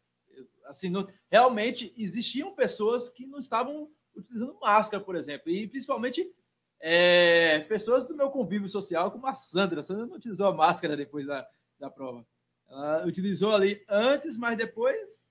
[0.65, 6.33] Assim, não, realmente existiam pessoas que não estavam utilizando máscara, por exemplo, e principalmente
[6.79, 9.81] é, pessoas do meu convívio social, como a Sandra.
[9.81, 11.47] A Sandra não utilizou a máscara depois da,
[11.79, 12.25] da prova.
[12.67, 15.29] Ela utilizou ali antes, mas depois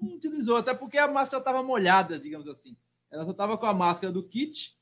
[0.00, 2.76] não utilizou, até porque a máscara estava molhada, digamos assim.
[3.10, 4.76] Ela só estava com a máscara do kit,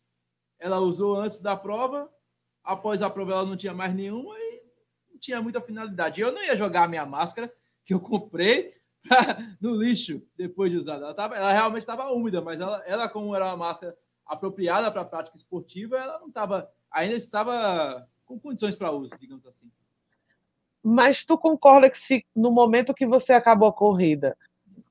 [0.59, 2.11] ela usou antes da prova,
[2.65, 4.50] após a prova ela não tinha mais nenhuma e
[5.21, 6.21] tinha muita finalidade.
[6.21, 7.53] Eu não ia jogar a minha máscara,
[7.85, 8.75] que eu comprei,
[9.61, 11.05] no lixo depois de usada.
[11.05, 15.05] Ela, tava, ela realmente estava úmida, mas ela, ela, como era uma máscara apropriada para
[15.05, 19.71] prática esportiva, ela não estava, ainda estava com condições para uso, digamos assim.
[20.83, 24.37] Mas tu concorda que se no momento que você acabou a corrida,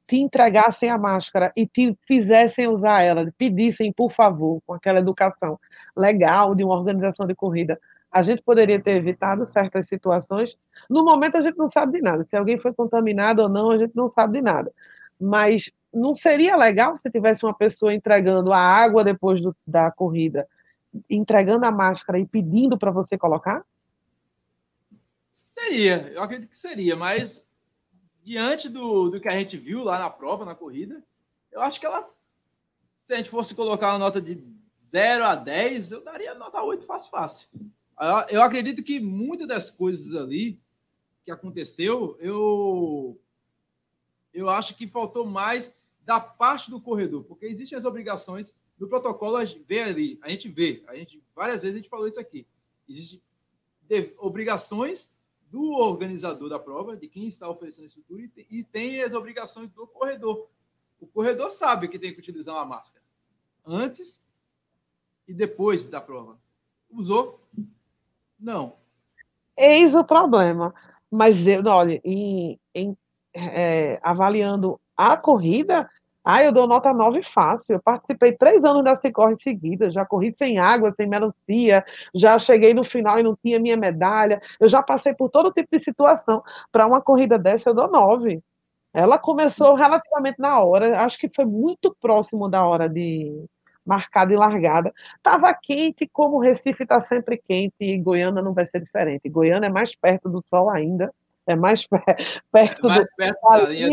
[0.06, 5.60] te entregassem a máscara e te fizessem usar ela, pedissem, por favor, com aquela educação
[5.96, 7.80] legal de uma organização de corrida,
[8.12, 10.58] a gente poderia ter evitado certas situações.
[10.90, 12.26] No momento, a gente não sabe de nada.
[12.26, 14.72] Se alguém foi contaminado ou não, a gente não sabe de nada.
[15.20, 20.48] Mas não seria legal se tivesse uma pessoa entregando a água depois do, da corrida,
[21.10, 23.64] entregando a máscara e pedindo para você colocar?
[25.32, 27.46] Seria, eu acredito que seria, mas
[28.24, 31.04] diante do, do que a gente viu lá na prova, na corrida,
[31.52, 32.10] eu acho que ela,
[33.04, 34.44] se a gente fosse colocar uma nota de
[34.78, 37.48] 0 a 10, eu daria nota 8 fácil, fácil.
[38.30, 40.60] Eu acredito que muitas das coisas ali
[41.26, 43.20] que aconteceu, eu,
[44.34, 49.36] eu acho que faltou mais da parte do corredor, porque existem as obrigações do protocolo,
[49.36, 52.20] a gente vê ali, a gente vê, a gente várias vezes a gente falou isso
[52.20, 52.48] aqui.
[52.88, 53.22] Existem
[54.18, 55.12] obrigações
[55.52, 59.86] do organizador da prova, de quem está oferecendo a estrutura, e tem as obrigações do
[59.86, 60.48] corredor.
[61.00, 63.04] O corredor sabe que tem que utilizar uma máscara
[63.66, 64.24] antes
[65.28, 66.40] e depois da prova.
[66.90, 67.40] Usou?
[68.40, 68.74] Não.
[69.58, 70.74] Eis o problema.
[71.12, 72.98] Mas, eu, olha, em, em
[73.34, 75.90] é, avaliando a corrida,
[76.24, 77.76] ah, eu dou nota 9 fácil.
[77.76, 82.74] Eu participei três anos da Cicorre seguida, já corri sem água, sem melancia, já cheguei
[82.74, 84.42] no final e não tinha minha medalha.
[84.60, 86.44] Eu já passei por todo tipo de situação.
[86.72, 88.42] Para uma corrida dessa, eu dou 9.
[88.94, 93.46] Ela começou relativamente na hora, acho que foi muito próximo da hora de
[93.90, 94.94] marcada e largada.
[95.18, 99.28] Estava quente, como o Recife está sempre quente, e Goiânia não vai ser diferente.
[99.28, 101.12] Goiânia é mais perto do sol ainda,
[101.48, 101.88] é mais
[102.54, 103.08] perto, é mais do.
[103.18, 103.90] Perto da linha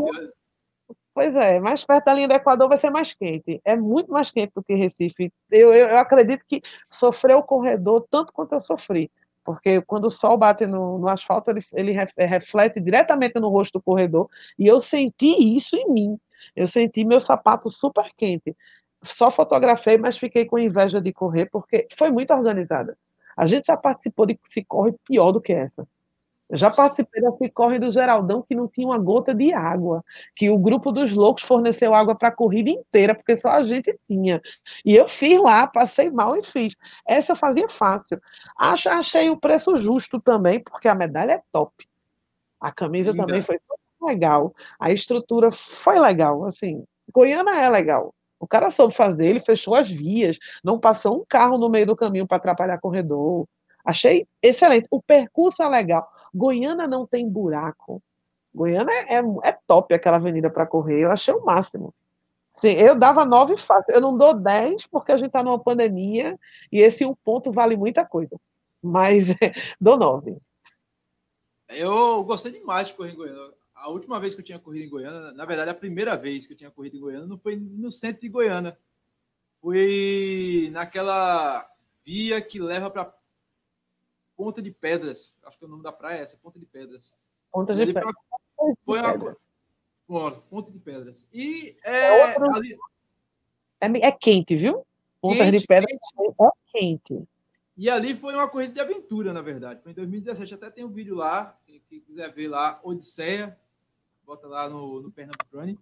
[1.14, 3.58] Pois é, mais perto da linha do Equador vai ser mais quente.
[3.64, 5.32] É muito mais quente do que Recife.
[5.50, 9.10] Eu, eu, eu acredito que sofreu o corredor tanto quanto eu sofri.
[9.42, 13.82] Porque quando o sol bate no, no asfalto, ele, ele reflete diretamente no rosto do
[13.82, 14.28] corredor.
[14.58, 16.18] E eu senti isso em mim.
[16.54, 18.54] Eu senti meu sapato super quente.
[19.06, 22.96] Só fotografei, mas fiquei com inveja de correr, porque foi muito organizada.
[23.36, 25.86] A gente já participou de se corre pior do que essa.
[26.48, 30.48] Eu já participei da corre do Geraldão que não tinha uma gota de água, que
[30.48, 34.40] o grupo dos loucos forneceu água para a corrida inteira, porque só a gente tinha.
[34.84, 36.76] E eu fiz lá, passei mal e fiz.
[37.04, 38.20] Essa eu fazia fácil.
[38.56, 41.86] Acho, achei o preço justo também, porque a medalha é top.
[42.60, 43.26] A camisa Linda.
[43.26, 43.58] também foi
[44.00, 44.54] legal.
[44.78, 46.44] A estrutura foi legal.
[46.44, 48.14] Assim, Goiânia é legal.
[48.38, 51.96] O cara soube fazer, ele fechou as vias, não passou um carro no meio do
[51.96, 53.46] caminho para atrapalhar corredor.
[53.84, 54.86] Achei excelente.
[54.90, 56.06] O percurso é legal.
[56.34, 58.02] Goiânia não tem buraco.
[58.54, 61.00] Goiânia é, é, é top aquela avenida para correr.
[61.00, 61.94] Eu achei o máximo.
[62.50, 63.94] Sim, eu dava nove fácil.
[63.94, 66.38] Eu não dou dez porque a gente está numa pandemia
[66.72, 68.36] e esse um ponto vale muita coisa.
[68.82, 69.26] Mas
[69.80, 70.36] dou nove.
[71.68, 73.52] Eu gostei demais de correr em Goiânia.
[73.76, 76.54] A última vez que eu tinha corrido em Goiânia, na verdade, a primeira vez que
[76.54, 78.76] eu tinha corrido em Goiânia, não foi no centro de Goiânia.
[79.60, 81.68] Foi naquela
[82.04, 83.14] via que leva para
[84.36, 85.38] Ponta de Pedras.
[85.44, 87.14] Acho que é o nome da praia é essa, Ponta de Pedras.
[87.52, 88.14] Ponta de Pedras.
[88.84, 89.36] Foi uma,
[90.08, 91.26] uma, Ponta de Pedras.
[91.32, 92.56] E é, é, outro...
[92.56, 92.78] ali...
[93.80, 94.86] é, é, quente, viu?
[95.20, 96.34] Ponta quente, de Pedras quente.
[96.40, 97.28] é quente.
[97.76, 99.82] E ali foi uma corrida de aventura, na verdade.
[99.82, 100.54] Foi em 2017.
[100.54, 101.58] Até tem um vídeo lá,
[101.88, 103.58] quem quiser ver lá, Odisseia.
[104.26, 105.78] Bota lá no, no Pernambuco Running.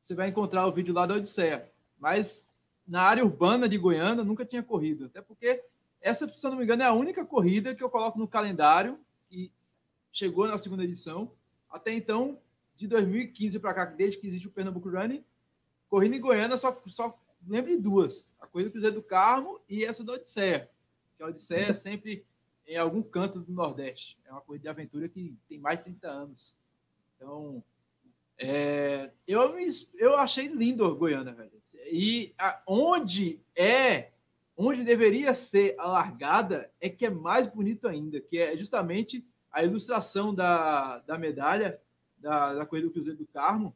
[0.00, 1.72] Você vai encontrar o vídeo lá da Odisseia.
[1.98, 2.46] Mas
[2.86, 5.06] na área urbana de Goiânia nunca tinha corrido.
[5.06, 5.64] Até porque
[6.00, 8.98] essa, se eu não me engano, é a única corrida que eu coloco no calendário
[9.30, 9.50] e
[10.12, 11.32] chegou na segunda edição.
[11.70, 12.38] Até então,
[12.76, 15.24] de 2015 para cá, desde que existe o Pernambuco Running,
[15.88, 19.84] corrida em Goiânia só, só lembro de duas: a corrida do Cruzeiro do Carmo e
[19.84, 20.70] essa da Odisseia.
[21.16, 22.24] Que a Odisseia sempre
[22.66, 24.18] em algum canto do Nordeste.
[24.26, 26.54] É uma corrida de aventura que tem mais de 30 anos.
[27.16, 27.64] Então,
[28.38, 29.56] é, eu,
[29.94, 31.50] eu achei lindo Goiânia, velho.
[31.90, 34.12] E a, onde é,
[34.56, 39.62] onde deveria ser a largada, é que é mais bonito ainda, que é justamente a
[39.62, 41.80] ilustração da, da medalha
[42.18, 43.74] da, da corrida do Cruzeiro do Carmo.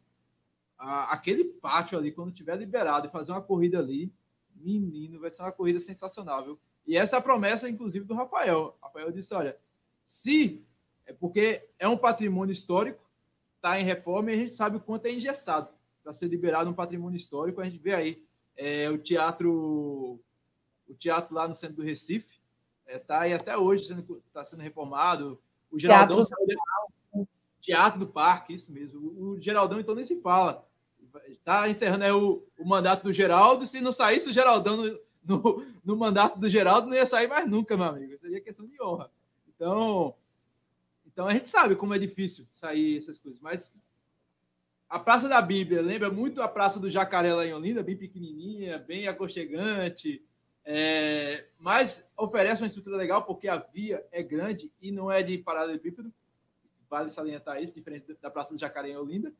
[0.78, 4.12] A, aquele pátio ali, quando tiver liberado e fazer uma corrida ali,
[4.54, 6.58] menino, vai ser uma corrida sensacional, viu?
[6.86, 8.76] E essa é a promessa, inclusive, do Rafael.
[8.82, 9.56] Rafael disse: olha,
[10.06, 10.64] se
[11.06, 13.01] é porque é um patrimônio histórico,
[13.62, 15.68] está em reforma e a gente sabe o quanto é engessado
[16.02, 17.60] para ser liberado um patrimônio histórico.
[17.60, 18.22] A gente vê aí
[18.56, 20.20] é, o teatro,
[20.88, 22.40] o teatro lá no centro do Recife,
[22.84, 25.40] está é, tá aí até hoje sendo, tá sendo reformado.
[25.70, 27.28] O Geraldão teatro,
[27.60, 29.00] teatro do Parque, isso mesmo.
[29.00, 30.66] O, o Geraldão então nem se fala.
[31.28, 33.64] Está encerrando aí o, o mandato do Geraldo.
[33.64, 37.48] Se não saísse o Geraldão no, no, no mandato do Geraldo, não ia sair mais
[37.48, 38.18] nunca, meu amigo.
[38.18, 39.08] Seria questão de honra.
[39.54, 40.16] Então,
[41.12, 43.72] então a gente sabe como é difícil sair essas coisas, mas
[44.88, 48.78] a Praça da Bíblia lembra muito a Praça do Jacaré lá em Olinda, bem pequenininha,
[48.78, 50.22] bem aconchegante,
[50.64, 55.38] é, mas oferece uma estrutura legal porque a via é grande e não é de
[55.38, 56.12] paralelepípedo,
[56.88, 59.32] vale salientar isso, diferente da Praça do Jacaré em Olinda,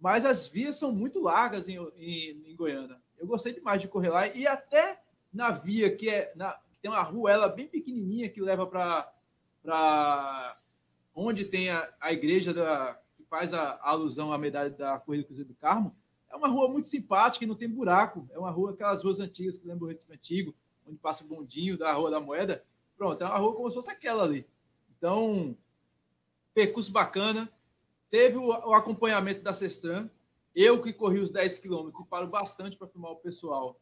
[0.00, 2.96] mas as vias são muito largas em, em, em Goiânia.
[3.18, 5.00] Eu gostei demais de correr lá e até
[5.32, 9.12] na via que é na, tem uma ruela bem pequenininha que leva para
[11.18, 15.24] onde tem a, a igreja da, que faz a, a, alusão à medalha da Corrida
[15.24, 15.94] Cruzeiro do Carmo,
[16.30, 18.28] é uma rua muito simpática e não tem buraco.
[18.30, 20.54] É uma rua, aquelas ruas antigas que lembram o Recife Antigo,
[20.86, 22.64] onde passa o bondinho da Rua da Moeda.
[22.96, 24.46] Pronto, é uma rua como se fosse aquela ali.
[24.96, 25.56] Então,
[26.54, 27.50] percurso bacana.
[28.10, 30.08] Teve o, o acompanhamento da Sestran.
[30.54, 33.80] Eu que corri os 10 quilômetros e paro bastante para filmar o pessoal.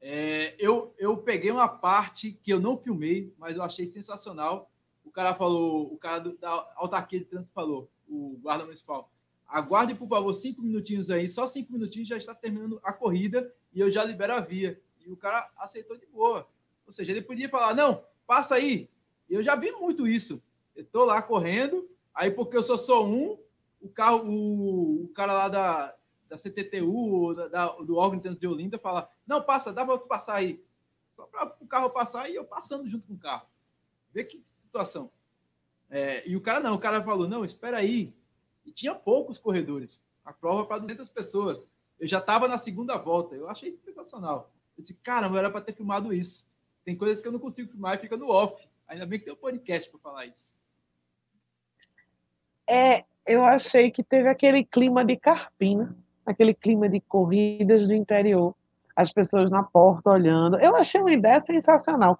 [0.00, 4.70] É, eu, eu peguei uma parte que eu não filmei, mas eu achei sensacional,
[5.14, 9.10] cara falou, o cara do, da autarquia de trânsito falou, o guarda municipal,
[9.46, 13.80] aguarde, por favor, cinco minutinhos aí, só cinco minutinhos já está terminando a corrida e
[13.80, 14.80] eu já libero a via.
[15.06, 16.48] E o cara aceitou de boa.
[16.86, 18.90] Ou seja, ele podia falar, não, passa aí.
[19.30, 20.42] Eu já vi muito isso.
[20.74, 23.38] Eu estou lá correndo, aí porque eu só sou um,
[23.80, 25.94] o carro, o, o cara lá da,
[26.28, 29.98] da CTTU, da, da, do órgão de trânsito de Olinda, fala, não, passa, dá para
[29.98, 30.60] passar aí.
[31.12, 33.46] Só para o carro passar e eu passando junto com o carro.
[34.12, 34.42] Vê que
[34.74, 35.08] situação.
[35.88, 38.12] É, e o cara não, o cara falou: não, espera aí.
[38.66, 40.02] E tinha poucos corredores.
[40.24, 41.70] A prova para 200 pessoas.
[42.00, 43.36] Eu já estava na segunda volta.
[43.36, 44.50] Eu achei sensacional.
[44.76, 46.48] Eu disse: caramba, era para ter filmado isso.
[46.84, 48.68] Tem coisas que eu não consigo filmar e fica no off.
[48.88, 50.52] Ainda bem que tem um podcast para falar isso.
[52.68, 55.96] É, eu achei que teve aquele clima de Carpina,
[56.26, 58.54] aquele clima de corridas do interior
[58.96, 60.58] as pessoas na porta olhando.
[60.58, 62.16] Eu achei uma ideia sensacional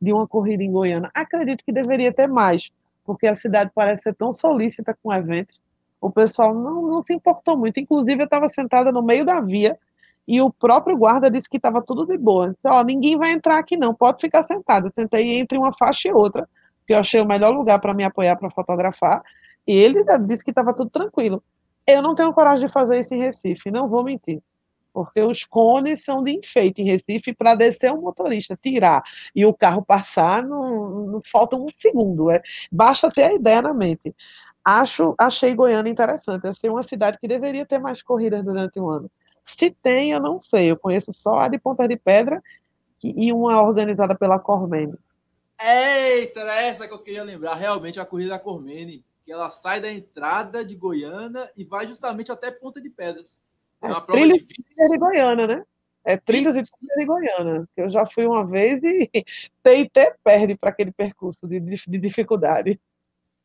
[0.00, 1.10] de uma corrida em Goiânia.
[1.14, 2.70] Acredito que deveria ter mais,
[3.04, 5.60] porque a cidade parece ser tão solícita com eventos.
[6.00, 7.78] O pessoal não, não se importou muito.
[7.78, 9.78] Inclusive, eu estava sentada no meio da via
[10.26, 12.48] e o próprio guarda disse que estava tudo de boa.
[12.48, 14.90] disse, ó, ninguém vai entrar aqui não, pode ficar sentada.
[14.90, 16.48] Sentei entre uma faixa e outra,
[16.86, 19.22] que eu achei o melhor lugar para me apoiar para fotografar.
[19.66, 21.42] E ele disse que estava tudo tranquilo.
[21.86, 24.42] Eu não tenho coragem de fazer isso em Recife, não vou mentir
[24.96, 29.02] porque os cones são de enfeite em Recife para descer o motorista, tirar
[29.34, 32.30] e o carro passar, não, não falta um segundo.
[32.30, 32.40] É,
[32.72, 34.16] basta ter a ideia na mente.
[34.64, 36.48] Acho, achei Goiânia interessante.
[36.48, 39.10] Achei uma cidade que deveria ter mais corridas durante o ano.
[39.44, 40.70] Se tem, eu não sei.
[40.70, 42.42] Eu conheço só a de Ponta de Pedra
[43.04, 44.96] e uma organizada pela Cormene.
[45.60, 47.52] Eita, era essa que eu queria lembrar.
[47.52, 52.32] Realmente a corrida da Cormene, que ela sai da entrada de Goiânia e vai justamente
[52.32, 53.36] até Ponta de Pedras.
[53.82, 55.64] É, é trilhos de, de Goiânia, né?
[56.04, 57.68] É trilhos e trilhas de Goiânia.
[57.76, 59.10] Eu já fui uma vez e
[59.64, 62.80] TIT perde para aquele percurso de, de, dificuldade.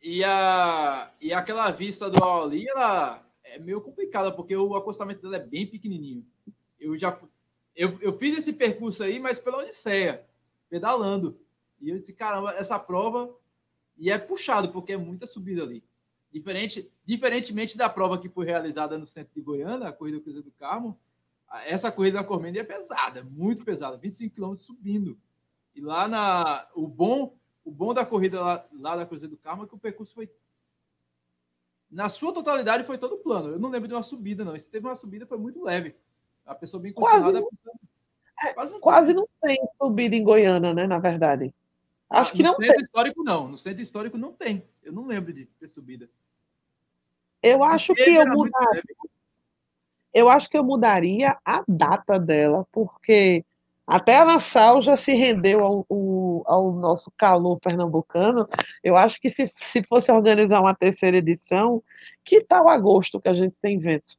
[0.01, 5.37] E, a, e aquela vista do ali, ela é meio complicada, porque o acostamento dela
[5.37, 6.25] é bem pequenininho.
[6.79, 7.17] Eu já
[7.75, 10.25] eu, eu fiz esse percurso aí, mas pela Odisseia,
[10.69, 11.39] pedalando.
[11.79, 13.33] E eu disse, caramba, essa prova.
[13.97, 15.83] E é puxado, porque é muita subida ali.
[16.31, 20.45] Diferente, diferentemente da prova que foi realizada no centro de Goiânia, a corrida do Cruzeiro
[20.45, 20.97] do Carmo,
[21.65, 25.19] essa corrida da Cormende é pesada, muito pesada, 25 km subindo.
[25.75, 29.63] E lá na o bom, o bom da corrida lá, lá da Cruzeiro do Carmo
[29.63, 30.29] é que o percurso foi
[31.89, 33.49] na sua totalidade foi todo plano.
[33.49, 34.57] Eu não lembro de uma subida não.
[34.57, 35.93] Se teve uma subida foi muito leve.
[36.45, 37.41] A pessoa bem condicionada.
[37.41, 40.87] Quase, é, quase, não, quase não tem subida em Goiânia, né?
[40.87, 41.53] Na verdade.
[42.09, 42.83] Acho ah, que não centro tem.
[42.83, 43.47] histórico não.
[43.49, 44.63] No centro histórico não tem.
[44.81, 46.09] Eu não lembro de ter subida.
[47.41, 48.83] Eu acho que eu mudaria.
[50.13, 53.45] Eu acho que eu mudaria a data dela, porque
[53.87, 58.47] Até a Nassau já se rendeu ao, ao, ao, nosso calor pernambucano.
[58.83, 61.83] Eu acho que se, se fosse organizar uma terceira edição,
[62.23, 64.15] que tal agosto que a gente tem vento?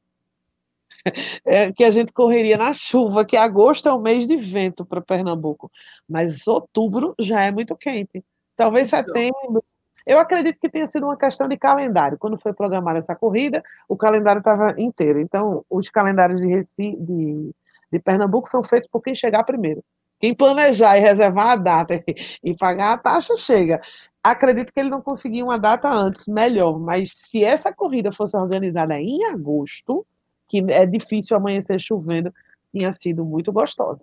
[1.45, 5.01] É, que a gente correria na chuva, que agosto é o mês de vento para
[5.01, 5.69] Pernambuco,
[6.09, 8.25] mas outubro já é muito quente.
[8.57, 9.01] Talvez então.
[9.01, 9.65] setembro.
[10.07, 12.19] Eu acredito que tenha sido uma questão de calendário.
[12.19, 15.21] Quando foi programada essa corrida, o calendário estava inteiro.
[15.21, 17.55] Então, os calendários de, Recife, de,
[17.93, 19.83] de Pernambuco são feitos por quem chegar primeiro.
[20.19, 22.05] Quem planejar e reservar a data
[22.43, 23.81] e pagar a taxa, chega.
[24.23, 29.01] Acredito que ele não conseguiu uma data antes, melhor, mas se essa corrida fosse organizada
[29.01, 30.07] em agosto,
[30.49, 32.33] que é difícil amanhecer chovendo,
[32.71, 34.03] tinha sido muito gostosa.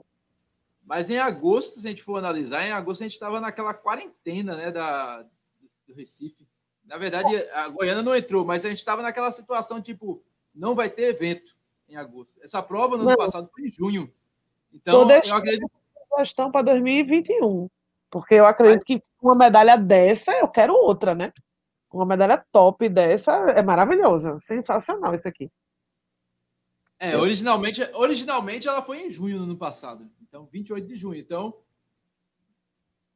[0.85, 4.55] Mas em agosto, se a gente for analisar, em agosto a gente estava naquela quarentena
[4.57, 5.23] né, da,
[5.89, 6.47] do Recife.
[6.85, 10.23] Na verdade, a Goiânia não entrou, mas a gente estava naquela situação tipo,
[10.53, 11.55] não vai ter evento
[11.87, 12.39] em agosto.
[12.41, 13.09] Essa prova no não.
[13.09, 14.11] ano passado foi em junho.
[14.73, 15.71] Então, eu acredito.
[16.17, 17.69] Questão para 2021.
[18.09, 21.31] Porque eu acredito que uma medalha dessa, eu quero outra, né?
[21.91, 24.37] Uma medalha top dessa é maravilhosa.
[24.39, 25.51] Sensacional isso aqui.
[26.99, 30.09] É, originalmente, originalmente ela foi em junho no ano passado.
[30.21, 31.19] Então, 28 de junho.
[31.19, 31.55] Então,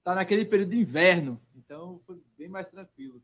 [0.03, 1.41] tá naquele período de inverno.
[1.55, 3.23] Então, foi bem mais tranquilo.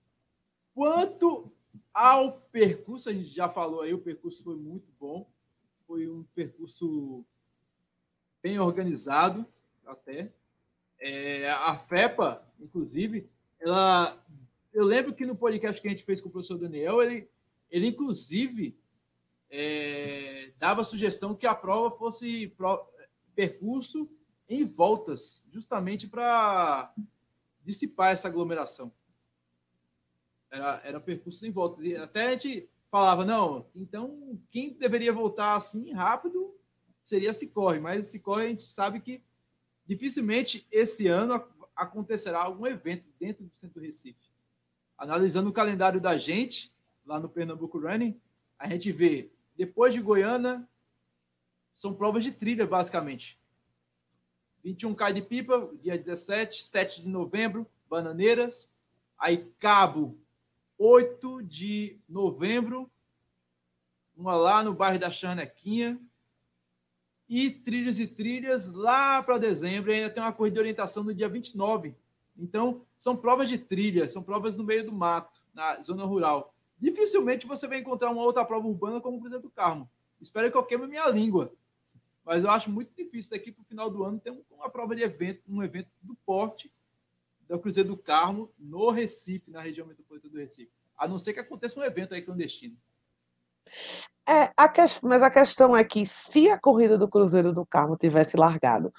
[0.73, 1.51] Quanto
[1.93, 5.29] ao percurso, a gente já falou aí, o percurso foi muito bom.
[5.85, 7.25] Foi um percurso
[8.41, 9.45] bem organizado,
[9.85, 10.31] até.
[10.97, 14.17] É, a FEPA, inclusive, ela.
[14.71, 17.27] Eu lembro que no podcast que a gente fez com o professor Daniel, ele,
[17.69, 18.77] ele inclusive
[19.49, 22.87] é, dava a sugestão que a prova fosse pro,
[23.35, 24.09] percurso
[24.47, 26.93] em voltas, justamente para
[27.65, 28.93] dissipar essa aglomeração.
[30.51, 31.83] Era, era percurso em voltas.
[31.85, 36.55] E até a gente falava, não, então quem deveria voltar assim rápido
[37.03, 39.21] seria se corre, mas se corre a gente sabe que
[39.85, 41.43] dificilmente esse ano
[41.75, 44.29] acontecerá algum evento dentro do Centro Recife.
[44.97, 46.73] Analisando o calendário da gente,
[47.05, 48.19] lá no Pernambuco Running,
[48.57, 50.67] a gente vê depois de Goiânia,
[51.73, 53.39] são provas de trilha, basicamente.
[54.63, 58.69] 21 cai de pipa, dia 17, 7 de novembro, Bananeiras.
[59.17, 60.17] Aí Cabo,
[60.79, 62.89] 8 de novembro,
[64.17, 65.99] uma lá no bairro da Charnequinha.
[67.27, 69.91] E trilhas e trilhas lá para dezembro.
[69.91, 71.93] E ainda tem uma corrida de orientação no dia 29.
[72.35, 77.45] Então, são provas de trilha, são provas no meio do mato, na zona rural dificilmente
[77.45, 79.89] você vai encontrar uma outra prova urbana como o Cruzeiro do Carmo.
[80.21, 81.51] Espero que eu queime minha língua.
[82.23, 85.01] Mas eu acho muito difícil daqui para o final do ano ter uma prova de
[85.01, 86.71] evento, um evento do porte
[87.49, 90.71] do Cruzeiro do Carmo no Recife, na região metropolitana do Recife.
[90.97, 92.77] A não ser que aconteça um evento aí clandestino.
[94.27, 94.81] É, a que...
[95.03, 98.93] mas a questão é que se a corrida do Cruzeiro do Carmo tivesse largado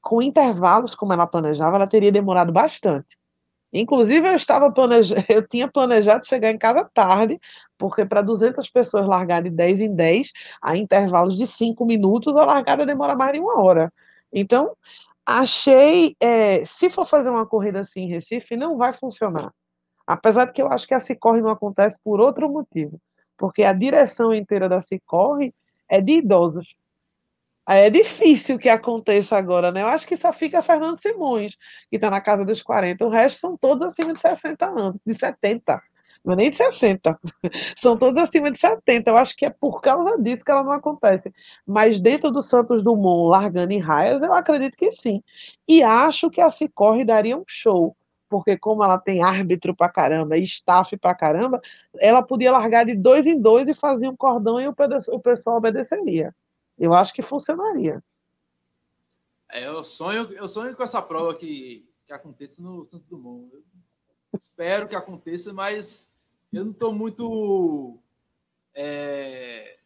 [0.00, 3.16] com intervalos como ela planejava, ela teria demorado bastante.
[3.72, 7.38] Inclusive, eu estava planejando, eu tinha planejado chegar em casa tarde,
[7.76, 10.30] porque para 200 pessoas largar de 10 em 10,
[10.62, 13.92] a intervalos de 5 minutos, a largada demora mais de uma hora.
[14.32, 14.76] Então,
[15.26, 19.52] achei, é, se for fazer uma corrida assim em Recife, não vai funcionar.
[20.06, 23.00] Apesar de que eu acho que a Cicorre não acontece por outro motivo,
[23.38, 25.54] porque a direção inteira da Cicorre
[25.88, 26.74] é de idosos.
[27.66, 29.80] É difícil que aconteça agora, né?
[29.80, 31.56] Eu acho que só fica Fernando Simões,
[31.88, 33.06] que está na casa dos 40.
[33.06, 35.82] O resto são todos acima de 60 anos, de 70.
[36.24, 37.20] Não é nem de 60.
[37.76, 39.10] São todos acima de 70.
[39.10, 41.32] Eu acho que é por causa disso que ela não acontece.
[41.66, 45.22] Mas dentro do Santos Dumont, largando em raias, eu acredito que sim.
[45.68, 47.94] E acho que a Cicorre daria um show.
[48.28, 51.60] Porque como ela tem árbitro pra caramba e staff pra caramba,
[52.00, 56.34] ela podia largar de dois em dois e fazer um cordão e o pessoal obedeceria.
[56.78, 58.02] Eu acho que funcionaria.
[59.52, 63.54] É, eu sonho, eu sonho com essa prova que, que aconteça no Santos Dumont.
[63.54, 63.62] Eu
[64.36, 66.10] espero que aconteça, mas
[66.56, 67.98] eu não estou muito
[68.74, 69.78] é,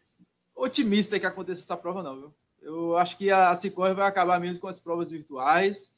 [0.55, 2.17] otimista que aconteça essa prova, não.
[2.17, 2.35] Viu?
[2.61, 5.93] Eu acho que a Cicorre vai acabar mesmo com as provas virtuais.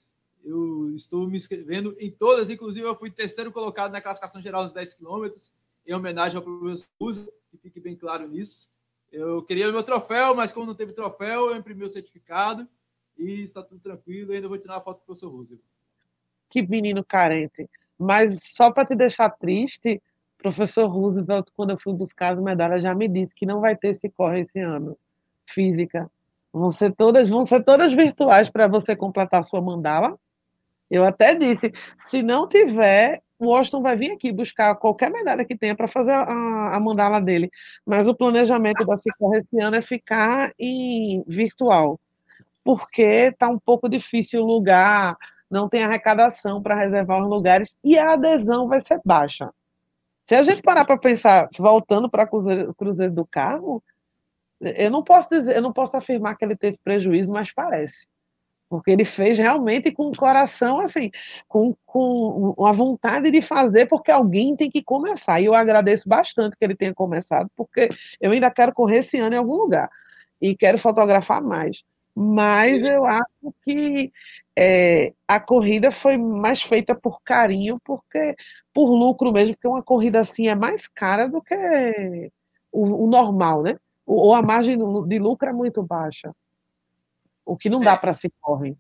[0.45, 4.73] Eu estou me inscrevendo em todas, inclusive eu fui terceiro colocado na classificação geral dos
[4.73, 5.53] 10 quilômetros,
[5.87, 8.71] em homenagem ao professor Usa, que fique bem claro nisso.
[9.11, 12.67] Eu queria meu troféu, mas como não teve troféu, eu imprimi o certificado
[13.19, 14.33] e está tudo tranquilo.
[14.33, 15.65] Ainda vou tirar uma foto com o professor Roosevelt.
[16.49, 17.69] Que menino carente.
[17.99, 20.01] Mas só para te deixar triste,
[20.43, 23.89] professor Roosevelt, quando eu fui buscar as medalhas, já me disse que não vai ter
[23.89, 24.97] esse corre esse ano.
[25.47, 26.11] Física.
[26.53, 30.19] Vão ser todas, vão ser todas virtuais para você completar sua mandala.
[30.91, 35.57] Eu até disse, se não tiver, o Washington vai vir aqui buscar qualquer medalha que
[35.57, 37.51] tenha para fazer a, a, mandala dele.
[37.87, 41.99] Mas o planejamento da Cicorra esse ano é ficar em virtual.
[42.65, 45.17] porque está um pouco difícil o lugar,
[45.51, 49.51] não tem arrecadação para reservar os lugares e a adesão vai ser baixa.
[50.31, 53.83] Se a gente parar para pensar, voltando para o Cruzeiro do Carmo,
[54.61, 58.07] eu não posso dizer, eu não posso afirmar que ele teve prejuízo, mas parece.
[58.69, 61.11] Porque ele fez realmente com o coração, assim,
[61.49, 65.41] com, com a vontade de fazer, porque alguém tem que começar.
[65.41, 67.89] E eu agradeço bastante que ele tenha começado, porque
[68.21, 69.91] eu ainda quero correr esse ano em algum lugar.
[70.41, 71.83] E quero fotografar mais.
[72.15, 74.13] Mas eu acho que
[74.59, 78.35] é, a corrida foi mais feita por carinho, porque
[78.73, 82.31] por lucro mesmo, porque uma corrida assim é mais cara do que
[82.73, 83.79] o, o normal, né?
[84.13, 84.77] ou a margem
[85.07, 86.35] de lucro é muito baixa.
[87.45, 87.97] O que não dá é.
[87.97, 88.77] para se correr.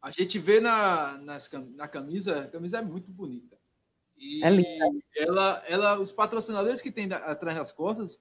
[0.00, 3.56] A gente vê na, nas, na camisa, a camisa é muito bonita.
[4.16, 5.04] E é linda.
[5.14, 8.20] Ela, ela, os patrocinadores que tem atrás das costas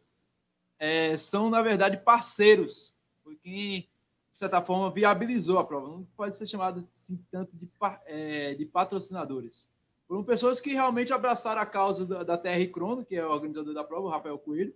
[0.77, 2.93] é, são, na verdade, parceiros.
[3.23, 3.89] Foi quem,
[4.31, 5.89] de certa forma, viabilizou a prova.
[5.89, 7.69] Não pode ser chamado assim, tanto de,
[8.05, 9.69] é, de patrocinadores.
[10.07, 13.73] Foram pessoas que realmente abraçaram a causa da, da TR Crono, que é o organizador
[13.73, 14.73] da prova, o Rafael Coelho,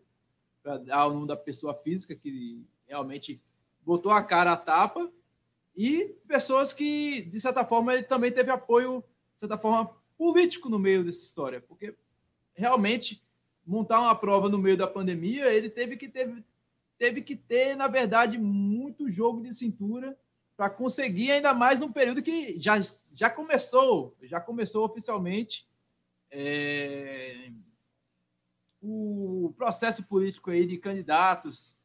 [0.62, 3.42] para dar o nome da pessoa física que realmente
[3.82, 5.10] botou a cara à tapa,
[5.76, 9.04] e pessoas que, de certa forma, ele também teve apoio,
[9.34, 11.94] de certa forma, político no meio dessa história, porque
[12.54, 13.22] realmente
[13.66, 16.32] montar uma prova no meio da pandemia, ele teve que ter,
[16.98, 20.18] teve que ter, na verdade, muito jogo de cintura
[20.56, 22.82] para conseguir, ainda mais num período que já,
[23.14, 25.68] já começou, já começou oficialmente
[26.32, 27.52] é,
[28.82, 31.78] o processo político aí de candidatos,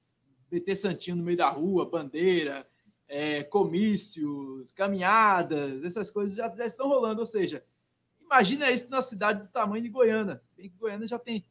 [0.50, 2.68] BT Santinho no meio da rua, bandeira,
[3.08, 7.20] é, comícios, caminhadas, essas coisas já, já, estão rolando.
[7.20, 7.64] Ou seja,
[8.20, 10.40] imagina isso na cidade do tamanho de Goiânia.
[10.56, 11.44] Bem que Goiânia já tem,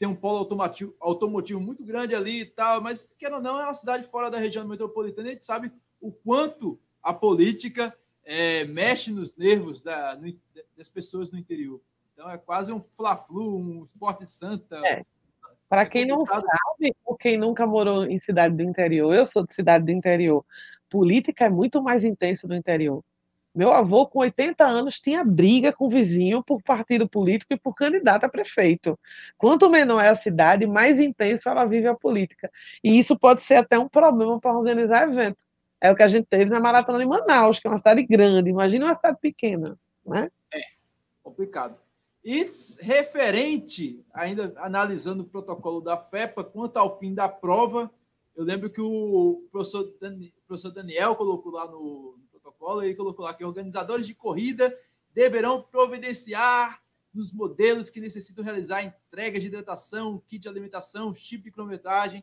[0.00, 3.64] tem um polo automotivo, automotivo muito grande ali e tal, mas, quer ou não, é
[3.64, 5.28] uma cidade fora da região metropolitana.
[5.28, 5.70] A gente sabe
[6.00, 7.94] o quanto a política
[8.24, 10.34] é, mexe nos nervos da, no,
[10.74, 11.82] das pessoas no interior.
[12.14, 14.80] Então é quase um fla-flu, um esporte santa.
[14.86, 15.04] É.
[15.68, 19.54] Para quem não sabe, ou quem nunca morou em cidade do interior, eu sou de
[19.54, 20.42] cidade do interior.
[20.88, 23.04] Política é muito mais intensa no interior.
[23.54, 27.74] Meu avô, com 80 anos, tinha briga com o vizinho por partido político e por
[27.74, 28.98] candidato a prefeito.
[29.36, 32.50] Quanto menor é a cidade, mais intenso ela vive a política.
[32.82, 35.44] E isso pode ser até um problema para organizar evento.
[35.80, 38.50] É o que a gente teve na Maratona de Manaus, que é uma cidade grande.
[38.50, 39.76] Imagina uma cidade pequena,
[40.06, 40.30] né?
[40.54, 40.60] É,
[41.22, 41.76] complicado.
[42.22, 42.46] E
[42.80, 47.90] referente, ainda analisando o protocolo da FEPA, quanto ao fim da prova,
[48.36, 49.90] eu lembro que o professor,
[50.72, 52.18] Daniel colocou lá no,
[52.60, 54.76] protocolo, ele colocou lá que organizadores de corrida
[55.14, 56.82] deverão providenciar
[57.12, 62.22] nos modelos que necessitam realizar entrega de hidratação, kit de alimentação, chip de cronometragem,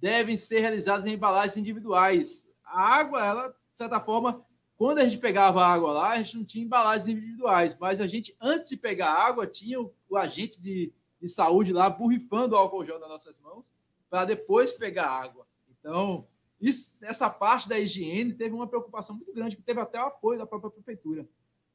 [0.00, 2.46] devem ser realizados em embalagens individuais.
[2.64, 4.42] A água, ela, de certa forma,
[4.78, 8.34] quando a gente pegava água lá, a gente não tinha embalagens individuais, mas a gente,
[8.40, 12.84] antes de pegar água, tinha o, o agente de, de saúde lá borrifando o álcool
[12.84, 13.74] gel nas nossas mãos
[14.08, 15.46] para depois pegar água.
[15.68, 16.26] Então,
[16.60, 20.38] isso, essa parte da higiene teve uma preocupação muito grande, que teve até o apoio
[20.38, 21.28] da própria prefeitura.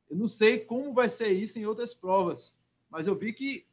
[0.10, 2.56] Eu não sei como vai ser isso em outras provas,
[2.90, 3.66] mas eu vi que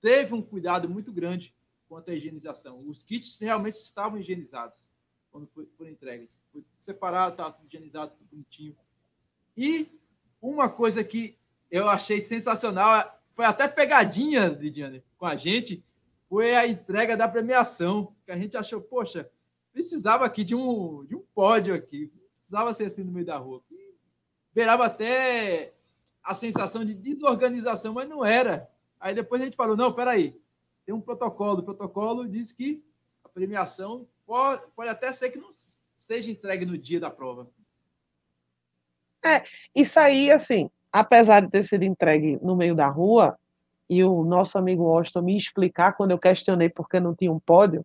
[0.00, 1.54] teve um cuidado muito grande
[1.88, 2.82] quanto à higienização.
[2.86, 4.88] Os kits realmente estavam higienizados
[5.30, 6.38] quando foram entregues.
[6.52, 8.76] Foi separado, tá higienizado, tudo bonitinho.
[9.56, 9.88] E
[10.40, 11.36] uma coisa que
[11.70, 15.82] eu achei sensacional, foi até pegadinha, Lidiane, com a gente,
[16.28, 19.30] foi a entrega da premiação, que a gente achou, poxa,
[19.72, 23.62] precisava aqui de um, de um pódio aqui, precisava ser assim no meio da rua.
[24.54, 25.72] Beirava até
[26.22, 28.68] a sensação de desorganização, mas não era.
[29.00, 30.38] Aí depois a gente falou, não, peraí,
[30.84, 32.82] tem um protocolo, o protocolo diz que
[33.24, 35.50] a premiação pode, pode até ser que não
[35.94, 37.48] seja entregue no dia da prova.
[39.24, 39.44] É,
[39.74, 43.38] isso aí, assim, apesar de ter sido entregue no meio da rua,
[43.88, 47.38] e o nosso amigo Austin me explicar quando eu questionei por que não tinha um
[47.38, 47.84] pódio,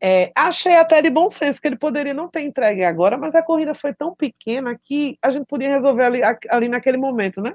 [0.00, 3.42] é, achei até de bom senso que ele poderia não ter entregue agora, mas a
[3.42, 7.54] corrida foi tão pequena que a gente podia resolver ali, ali naquele momento, né?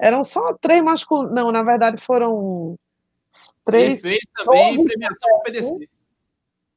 [0.00, 1.32] Eram só três masculinos.
[1.32, 2.76] Não, na verdade foram
[3.64, 4.04] três.
[4.04, 5.88] Ele fez também premiação para PDC.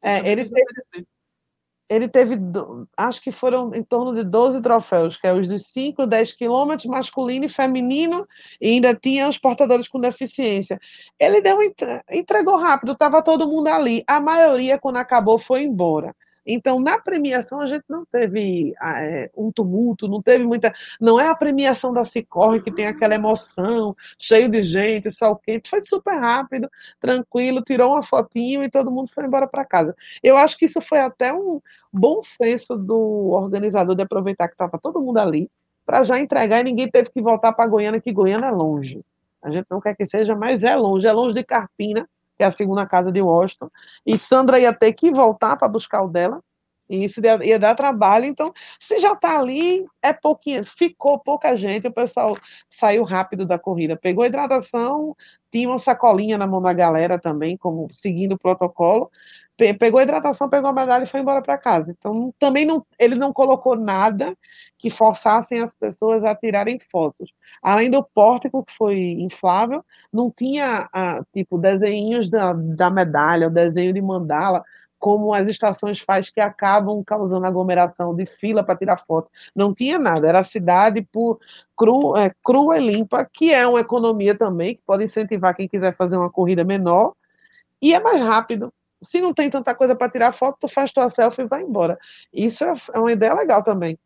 [0.03, 1.07] É, ele teve,
[1.89, 2.35] ele teve,
[2.97, 6.85] acho que foram em torno de 12 troféus, que é os dos 5, 10 quilômetros,
[6.85, 8.27] masculino e feminino,
[8.59, 10.79] e ainda tinha os portadores com deficiência.
[11.19, 11.57] Ele deu,
[12.11, 14.03] entregou rápido, estava todo mundo ali.
[14.05, 16.13] A maioria, quando acabou, foi embora.
[16.47, 20.73] Então, na premiação, a gente não teve é, um tumulto, não teve muita.
[20.99, 25.69] Não é a premiação da Cicorre que tem aquela emoção, cheio de gente, sol quente.
[25.69, 26.69] Foi super rápido,
[27.01, 29.93] tranquilo, tirou uma fotinho e todo mundo foi embora para casa.
[30.23, 31.59] Eu acho que isso foi até um
[31.91, 35.49] bom senso do organizador de aproveitar que estava todo mundo ali,
[35.85, 39.01] para já entregar e ninguém teve que voltar para Goiânia, que Goiânia é longe.
[39.41, 42.07] A gente não quer que seja, mas é longe, é longe de Carpina
[42.37, 43.69] que é a segunda casa de Washington,
[44.05, 46.41] e Sandra ia ter que voltar para buscar o dela,
[46.89, 48.25] e isso ia, ia dar trabalho.
[48.25, 52.37] Então, se já está ali, é pouquinho, ficou pouca gente, o pessoal
[52.69, 55.15] saiu rápido da corrida, pegou hidratação,
[55.51, 59.11] tinha uma sacolinha na mão da galera também, como seguindo o protocolo,
[59.79, 61.95] pegou hidratação, pegou a medalha e foi embora para casa.
[61.97, 64.35] Então, também não, ele não colocou nada
[64.77, 67.31] que forçassem as pessoas a tirarem fotos.
[67.61, 69.83] Além do pórtico, que foi inflável,
[70.13, 74.63] não tinha, ah, tipo, desenhos da, da medalha, o desenho de mandala,
[74.99, 79.29] como as estações faz que acabam causando aglomeração de fila para tirar foto.
[79.55, 81.39] Não tinha nada, era a cidade por
[81.75, 85.95] cru, é, crua e limpa, que é uma economia também, que pode incentivar quem quiser
[85.95, 87.13] fazer uma corrida menor,
[87.81, 88.73] e é mais rápido.
[89.01, 91.97] Se não tem tanta coisa para tirar foto, tu faz tua selfie e vai embora.
[92.33, 93.97] Isso é, é uma ideia legal também.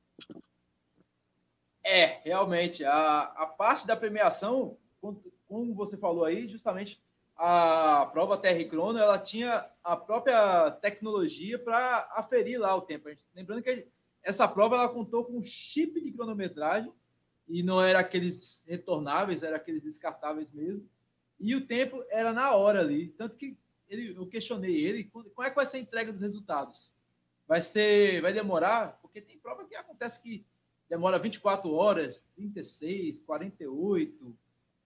[1.84, 2.84] É, realmente.
[2.84, 4.78] A, a parte da premiação,
[5.48, 7.02] como você falou aí, justamente
[7.36, 13.10] a prova Terra Crono, ela tinha a própria tecnologia para aferir lá o tempo.
[13.36, 13.88] Lembrando que
[14.24, 16.94] essa prova ela contou com um chip de cronometragem
[17.48, 20.88] e não era aqueles retornáveis, era aqueles descartáveis mesmo.
[21.40, 23.08] E o tempo era na hora ali.
[23.08, 23.58] Tanto que
[23.92, 26.94] ele, eu questionei ele, como é que vai ser a entrega dos resultados?
[27.48, 28.98] Vai ser, vai demorar?
[29.02, 30.46] Porque tem prova que acontece que
[30.90, 34.38] demora 24 horas, 36, 48.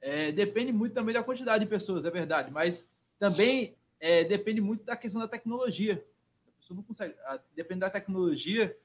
[0.01, 2.89] É, depende muito também da quantidade de pessoas, é verdade, mas
[3.19, 6.03] também é, depende muito da questão da tecnologia.
[6.47, 7.15] A pessoa não consegue,
[7.55, 8.75] depende da tecnologia,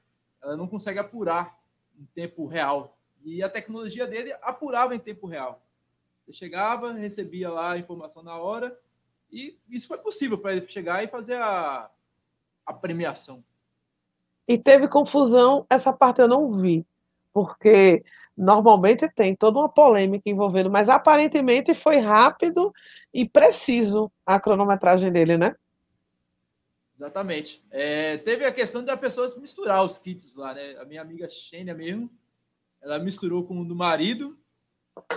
[0.41, 1.59] ela não consegue apurar
[1.99, 2.97] em tempo real.
[3.23, 5.63] E a tecnologia dele apurava em tempo real.
[6.25, 8.79] Você chegava, recebia lá a informação na hora,
[9.31, 11.89] e isso foi possível para ele chegar e fazer a,
[12.65, 13.43] a premiação.
[14.47, 16.85] E teve confusão, essa parte eu não vi
[17.33, 18.03] porque
[18.37, 22.73] normalmente tem toda uma polêmica envolvendo, mas aparentemente foi rápido
[23.13, 25.55] e preciso a cronometragem dele, né?
[26.97, 27.63] Exatamente.
[27.71, 30.77] É, teve a questão da pessoa misturar os kits lá, né?
[30.79, 32.09] A minha amiga Xênia mesmo,
[32.81, 34.37] ela misturou com o do marido.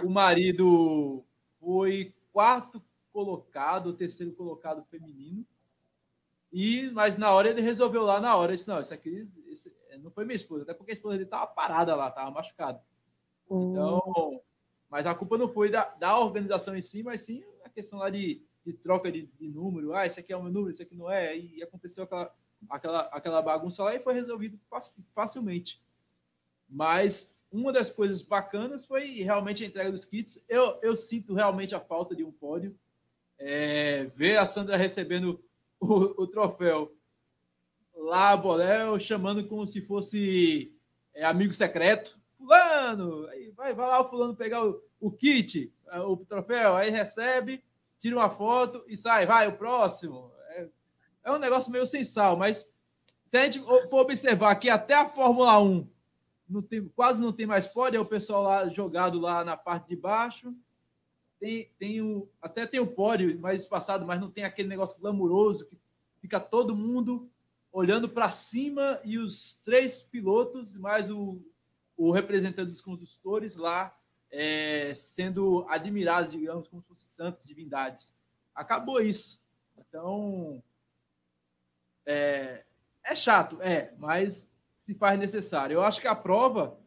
[0.02, 1.24] O marido
[1.60, 2.82] foi quarto
[3.14, 5.46] colocado, o terceiro colocado feminino.
[6.52, 9.72] E, mas na hora ele resolveu lá na hora, ele disse, não, isso aqui esse,
[10.02, 12.82] não foi minha esposa, até porque a esposa dele estava parada lá, estava machucada.
[13.48, 13.70] Hum.
[13.70, 14.42] Então,
[14.90, 18.10] mas a culpa não foi da, da organização em si, mas sim a questão lá
[18.10, 19.94] de, de troca de, de, número.
[19.94, 21.36] Ah, esse aqui é o meu número, esse aqui não é.
[21.36, 22.34] E aconteceu aquela,
[22.68, 24.58] aquela, aquela bagunça lá e foi resolvido
[25.14, 25.80] facilmente.
[26.68, 30.44] Mas uma das coisas bacanas foi realmente a entrega dos kits.
[30.48, 32.76] Eu, eu sinto realmente a falta de um pódio.
[33.46, 35.38] É, ver a Sandra recebendo
[35.78, 36.96] o, o troféu
[37.94, 40.74] lá, Boléu, chamando como se fosse
[41.12, 42.18] é, amigo secreto.
[42.38, 46.90] Fulano, aí vai, vai lá o fulano pegar o, o kit, é, o troféu, aí
[46.90, 47.62] recebe,
[47.98, 50.32] tira uma foto e sai, vai, o próximo.
[50.48, 50.66] É,
[51.24, 52.66] é um negócio meio sem sal, mas
[53.26, 55.86] se a gente for observar que até a Fórmula 1
[56.48, 59.88] não tem, quase não tem mais pódio, é o pessoal lá jogado lá na parte
[59.88, 60.54] de baixo.
[61.44, 65.66] Tem, tem o, até tem o pódio mais espaçado, mas não tem aquele negócio glamuroso
[65.66, 65.78] que
[66.18, 67.30] fica todo mundo
[67.70, 71.38] olhando para cima e os três pilotos, mais o,
[71.98, 73.94] o representante dos condutores lá,
[74.30, 78.14] é, sendo admirados, digamos, como se fossem santos, divindades.
[78.54, 79.38] Acabou isso.
[79.76, 80.62] Então,
[82.06, 82.64] é,
[83.04, 85.74] é chato, é, mas se faz necessário.
[85.74, 86.80] Eu acho que a prova,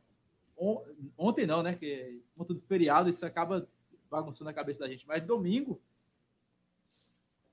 [0.57, 0.83] on,
[1.15, 1.75] ontem não, né?
[1.75, 3.67] Que conta do feriado, isso acaba
[4.09, 5.81] bagunçando a cabeça da gente, mas domingo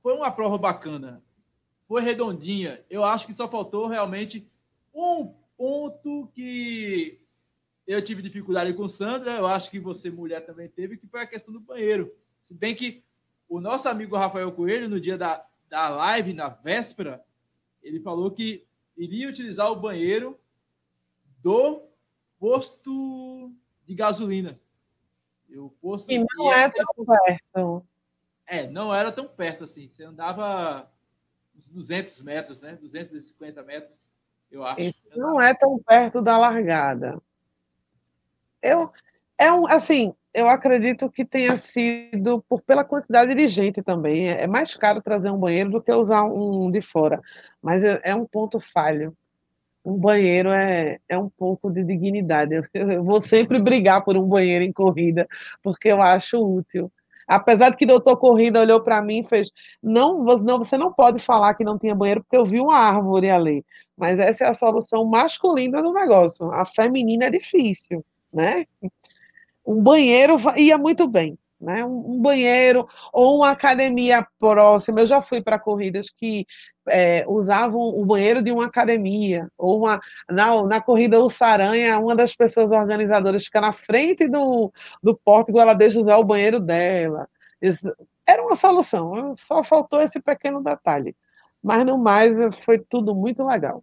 [0.03, 1.23] foi uma prova bacana
[1.87, 2.85] foi redondinha.
[2.89, 4.49] Eu acho que só faltou realmente
[4.95, 7.21] um ponto que
[7.87, 11.27] eu tive dificuldade com Sandra, eu acho que você, mulher, também teve, que foi a
[11.27, 12.13] questão do banheiro.
[12.43, 13.05] Se bem que
[13.49, 17.23] o nosso amigo Rafael Coelho, no dia da, da live, na véspera,
[17.83, 20.39] ele falou que iria utilizar o banheiro
[21.43, 21.83] do
[22.39, 23.53] posto
[23.87, 24.59] de gasolina.
[25.57, 27.87] O posto e não é tão perto.
[28.47, 29.89] É, não era tão perto assim.
[29.89, 30.91] Você andava
[31.57, 32.77] uns 200 metros, né?
[32.77, 34.11] 250 metros,
[34.51, 34.81] eu acho.
[34.81, 37.21] Isso não é tão perto da largada.
[38.61, 38.91] Eu,
[39.39, 44.29] é um, assim, eu acredito que tenha sido por, pela quantidade de gente também.
[44.29, 47.23] É mais caro trazer um banheiro do que usar um de fora.
[47.63, 49.17] Mas é, é um ponto falho.
[49.85, 52.55] Um banheiro é, é um pouco de dignidade.
[52.55, 55.29] Eu, eu, vou sempre brigar por um banheiro em corrida,
[55.63, 56.91] porque eu acho útil.
[57.27, 59.51] Apesar de que o doutor Corrida olhou para mim e fez:
[59.83, 63.31] não, não, você não pode falar que não tinha banheiro, porque eu vi uma árvore
[63.31, 63.65] ali.
[63.97, 66.51] Mas essa é a solução masculina do negócio.
[66.53, 68.67] A feminina é difícil, né?
[69.67, 71.85] Um banheiro ia muito bem, né?
[71.85, 75.01] Um banheiro ou uma academia próxima.
[75.01, 76.47] Eu já fui para corridas que
[76.89, 82.35] é, usavam o banheiro de uma academia, ou uma, na, na corrida Saranha, uma das
[82.35, 84.73] pessoas organizadoras fica na frente do,
[85.03, 87.29] do pórtico, ela deixa usar o banheiro dela.
[87.61, 87.95] Isso,
[88.27, 91.17] era uma solução, só faltou esse pequeno detalhe.
[91.63, 93.83] Mas no mais, foi tudo muito legal.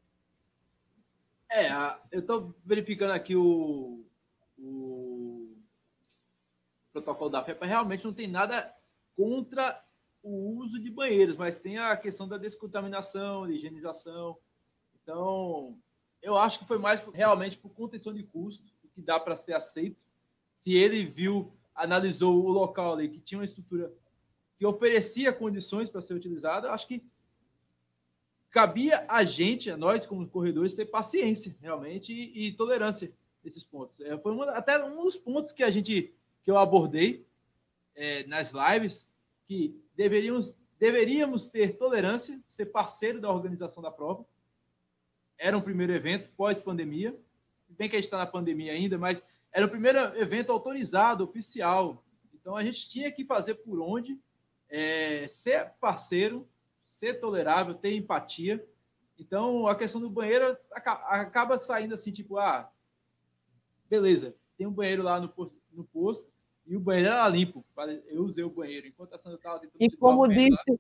[1.52, 1.68] É,
[2.12, 4.06] eu estou verificando aqui o,
[4.58, 5.58] o
[6.94, 8.74] protocolo da FEPA, realmente não tem nada
[9.18, 9.84] contra
[10.24, 14.38] o uso de banheiros, mas tem a questão da descontaminação, de higienização.
[15.02, 15.78] Então,
[16.22, 20.06] eu acho que foi mais realmente por contenção de custo, que dá para ser aceito.
[20.58, 23.92] Se ele viu, analisou o local ali, que tinha uma estrutura
[24.58, 27.04] que oferecia condições para ser utilizada, acho que
[28.52, 33.12] cabia a gente, a nós como corredores, ter paciência realmente e, e tolerância
[33.44, 34.00] nesses pontos.
[34.02, 36.14] É, foi uma, até um dos pontos que a gente
[36.44, 37.26] que eu abordei
[37.96, 39.11] é, nas lives
[39.52, 44.26] que deveríamos, deveríamos ter tolerância, ser parceiro da organização da prova.
[45.38, 47.14] Era um primeiro evento pós-pandemia,
[47.68, 49.22] bem que a gente está na pandemia ainda, mas
[49.52, 52.02] era o primeiro evento autorizado, oficial.
[52.34, 54.18] Então a gente tinha que fazer por onde,
[54.70, 56.48] é, ser parceiro,
[56.86, 58.66] ser tolerável, ter empatia.
[59.20, 62.72] Então a questão do banheiro acaba saindo assim, tipo, ah,
[63.90, 66.31] beleza, tem um banheiro lá no posto, no posto
[66.72, 67.66] e o banheiro era limpo.
[68.08, 69.76] Eu usei o banheiro enquanto a Sandra estava tentando.
[69.78, 70.80] E como disse,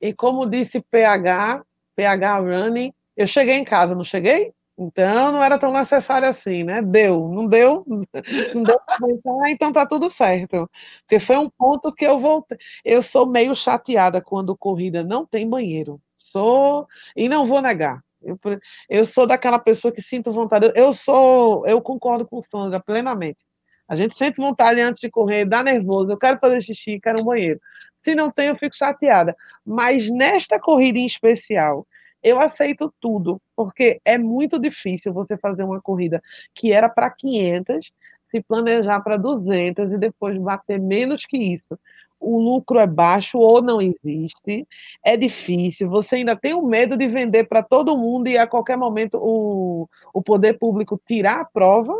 [0.00, 1.64] e como disse PH,
[1.94, 4.52] PH Running, eu cheguei em casa, não cheguei?
[4.76, 6.82] Então não era tão necessário assim, né?
[6.82, 7.84] Deu, não deu,
[8.52, 10.68] não deu para aguentar, então tá tudo certo.
[11.02, 12.58] Porque foi um ponto que eu voltei.
[12.84, 16.00] Eu sou meio chateada quando corrida não tem banheiro.
[16.16, 18.02] Sou e não vou negar.
[18.20, 18.36] Eu,
[18.90, 20.72] eu sou daquela pessoa que sinto vontade.
[20.74, 23.47] Eu sou, eu concordo com o Sandra plenamente.
[23.88, 27.24] A gente sente vontade antes de correr, dá nervoso, eu quero fazer xixi, quero um
[27.24, 27.58] banheiro.
[27.96, 29.34] Se não tem, eu fico chateada.
[29.64, 31.86] Mas nesta corrida em especial,
[32.22, 36.22] eu aceito tudo, porque é muito difícil você fazer uma corrida
[36.54, 37.90] que era para 500,
[38.30, 41.78] se planejar para 200 e depois bater menos que isso.
[42.20, 44.66] O lucro é baixo ou não existe,
[45.04, 48.76] é difícil, você ainda tem o medo de vender para todo mundo e a qualquer
[48.76, 51.94] momento o, o poder público tirar a prova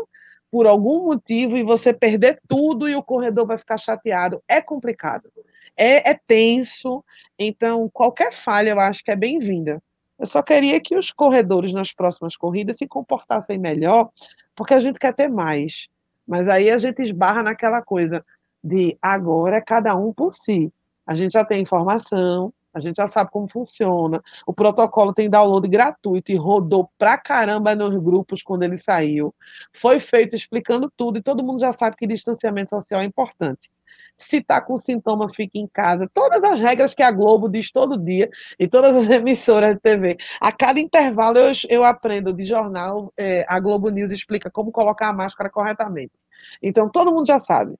[0.51, 4.41] por algum motivo e você perder tudo e o corredor vai ficar chateado.
[4.47, 5.29] É complicado.
[5.77, 7.03] É, é tenso.
[7.37, 9.81] Então, qualquer falha eu acho que é bem-vinda.
[10.17, 14.09] Eu só queria que os corredores nas próximas corridas se comportassem melhor,
[14.55, 15.87] porque a gente quer ter mais.
[16.27, 18.25] Mas aí a gente esbarra naquela coisa
[18.63, 20.71] de agora é cada um por si.
[21.07, 24.21] A gente já tem informação, a gente já sabe como funciona.
[24.45, 29.33] O protocolo tem download gratuito e rodou pra caramba nos grupos quando ele saiu.
[29.73, 33.69] Foi feito explicando tudo e todo mundo já sabe que distanciamento social é importante.
[34.17, 36.09] Se está com sintoma, fique em casa.
[36.13, 40.17] Todas as regras que a Globo diz todo dia e todas as emissoras de TV.
[40.41, 45.07] A cada intervalo eu, eu aprendo de jornal, é, a Globo News explica como colocar
[45.07, 46.11] a máscara corretamente.
[46.61, 47.75] Então todo mundo já sabe.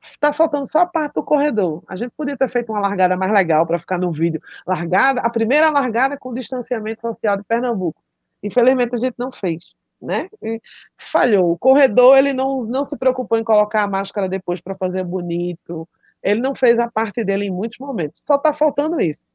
[0.00, 1.82] Está faltando só a parte do corredor.
[1.88, 4.40] A gente podia ter feito uma largada mais legal para ficar no vídeo.
[4.66, 8.02] Largada, a primeira largada com distanciamento social de Pernambuco.
[8.42, 10.28] Infelizmente a gente não fez, né?
[10.42, 10.60] E
[10.96, 11.52] falhou.
[11.52, 15.88] O corredor ele não, não se preocupou em colocar a máscara depois para fazer bonito.
[16.22, 18.24] Ele não fez a parte dele em muitos momentos.
[18.24, 19.28] Só está faltando isso.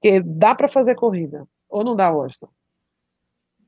[0.00, 1.46] Porque dá para fazer corrida.
[1.68, 2.48] Ou não dá, Washington?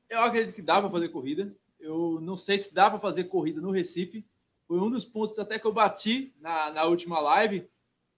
[0.09, 1.53] Eu acredito que dá para fazer corrida.
[1.79, 4.25] Eu não sei se dá para fazer corrida no Recife,
[4.71, 7.69] foi um dos pontos até que eu bati na, na última live,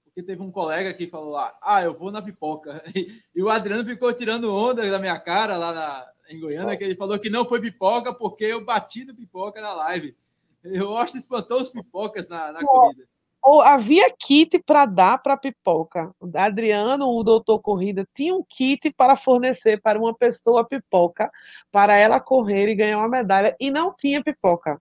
[0.03, 2.83] porque teve um colega que falou lá, ah, eu vou na pipoca.
[2.95, 6.83] E, e o Adriano ficou tirando onda da minha cara lá na, em Goiânia, que
[6.83, 10.15] ele falou que não foi pipoca porque eu bati no pipoca na live.
[10.63, 13.03] Eu acho que espantou os pipocas na, na corrida.
[13.41, 16.13] Ou havia kit para dar para pipoca.
[16.19, 21.31] O Adriano, o doutor Corrida, tinha um kit para fornecer para uma pessoa pipoca,
[21.71, 24.79] para ela correr e ganhar uma medalha, e não tinha pipoca.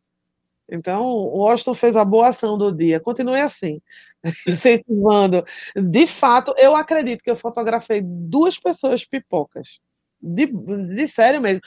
[0.73, 2.99] Então, o Washington fez a boa ação do dia.
[2.99, 3.79] Continue assim,
[4.49, 5.45] incentivando.
[5.77, 9.79] De fato, eu acredito que eu fotografei duas pessoas pipocas.
[10.19, 11.61] de, de sério mesmo.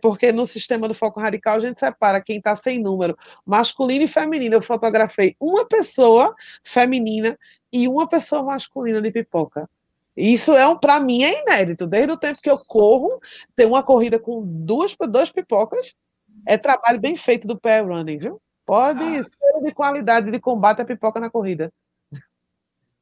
[0.00, 3.14] Porque no sistema do foco radical a gente separa quem está sem número,
[3.44, 4.54] masculino e feminino.
[4.54, 6.34] Eu fotografei uma pessoa
[6.64, 7.38] feminina
[7.70, 9.68] e uma pessoa masculina de pipoca.
[10.16, 11.86] Isso é um, para mim é inédito.
[11.86, 13.20] Desde o tempo que eu corro,
[13.54, 15.94] ter uma corrida com duas, duas pipocas
[16.46, 18.42] é trabalho bem feito do pé running, viu?
[18.64, 19.24] Pode ah.
[19.24, 21.72] ser de qualidade de combate a pipoca na corrida.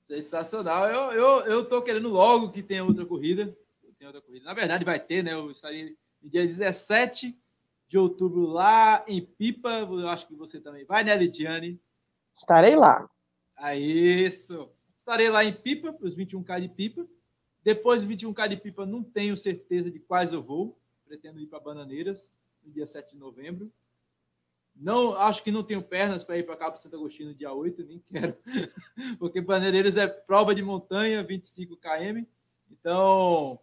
[0.07, 0.89] Sensacional.
[0.89, 3.55] Eu, eu, eu tô querendo logo que tenha outra corrida.
[4.03, 4.45] outra corrida.
[4.47, 5.35] Na verdade, vai ter, né?
[5.35, 7.39] Eu estarei no dia 17
[7.89, 9.71] de outubro lá em Pipa.
[9.81, 11.81] Eu acho que você também vai, né, Lidiane?
[12.37, 13.09] Estarei lá.
[13.59, 14.71] É isso.
[14.99, 17.07] Estarei lá em Pipa, para os 21K de Pipa.
[17.63, 20.79] Depois dos 21K de Pipa, não tenho certeza de quais eu vou.
[21.05, 22.31] Pretendo ir para Bananeiras
[22.69, 23.73] no dia 7 de novembro.
[24.77, 27.85] Não, acho que não tenho pernas para ir para para Santo Agostinho no dia 8,
[27.85, 28.37] nem quero.
[29.19, 32.25] Porque Bananeiras é prova de montanha, 25 km.
[32.71, 33.59] Então,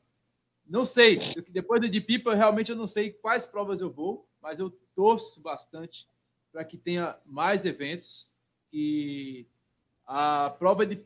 [0.68, 1.20] não sei.
[1.49, 6.06] Depois de Pipa, realmente eu não sei quais provas eu vou, mas eu torço bastante
[6.51, 8.30] para que tenha mais eventos.
[8.74, 9.45] E
[10.06, 11.01] a prova de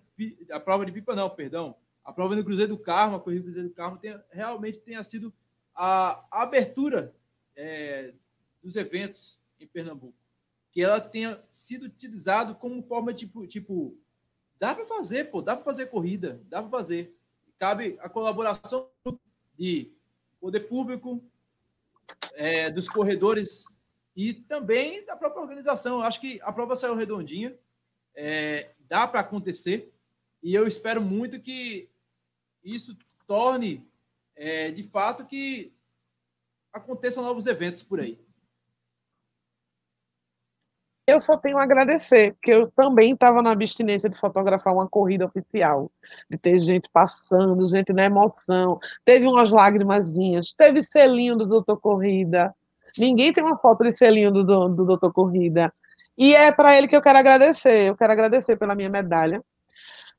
[0.52, 1.76] a prova de Pipa não, perdão.
[2.04, 5.04] A prova do Cruzeiro do Carmo, a corrida do Cruzeiro do Carmo, tenha, realmente tenha
[5.04, 5.32] sido
[5.76, 7.14] a abertura
[7.60, 8.14] é,
[8.64, 10.18] dos eventos em Pernambuco.
[10.72, 13.98] Que ela tenha sido utilizado como forma tipo, tipo
[14.58, 17.14] dá para fazer, pô, dá para fazer corrida, dá para fazer.
[17.58, 18.90] Cabe a colaboração
[19.58, 19.92] de
[20.40, 21.22] poder público,
[22.34, 23.66] é, dos corredores
[24.16, 26.00] e também da própria organização.
[26.00, 27.58] Eu acho que a prova saiu redondinha,
[28.16, 29.92] é, dá para acontecer
[30.42, 31.90] e eu espero muito que
[32.64, 32.98] isso
[33.28, 33.86] torne
[34.36, 35.74] é, de fato que
[36.74, 38.20] aconteçam novos eventos por aí.
[41.10, 45.26] Eu só tenho a agradecer, porque eu também estava na abstinência de fotografar uma corrida
[45.26, 45.92] oficial,
[46.30, 52.54] de ter gente passando, gente na emoção, teve umas lágrimazinhas, teve selinho do Doutor Corrida,
[52.96, 55.74] ninguém tem uma foto de selinho do, do, do Doutor Corrida,
[56.16, 59.44] e é para ele que eu quero agradecer, eu quero agradecer pela minha medalha,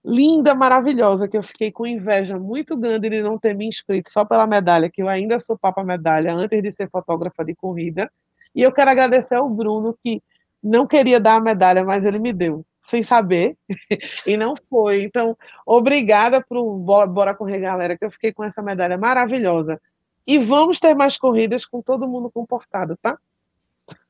[0.04, 4.24] linda, maravilhosa, que eu fiquei com inveja muito grande de não ter me inscrito só
[4.24, 8.10] pela medalha, que eu ainda sou papa medalha antes de ser fotógrafa de corrida,
[8.54, 10.22] e eu quero agradecer ao Bruno, que
[10.62, 13.56] não queria dar a medalha, mas ele me deu, sem saber,
[14.26, 15.02] e não foi.
[15.02, 19.80] Então, obrigada pro Bora Correr Galera, que eu fiquei com essa medalha maravilhosa.
[20.26, 23.18] E vamos ter mais corridas com todo mundo comportado, tá?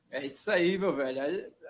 [0.09, 1.21] É isso aí, meu velho.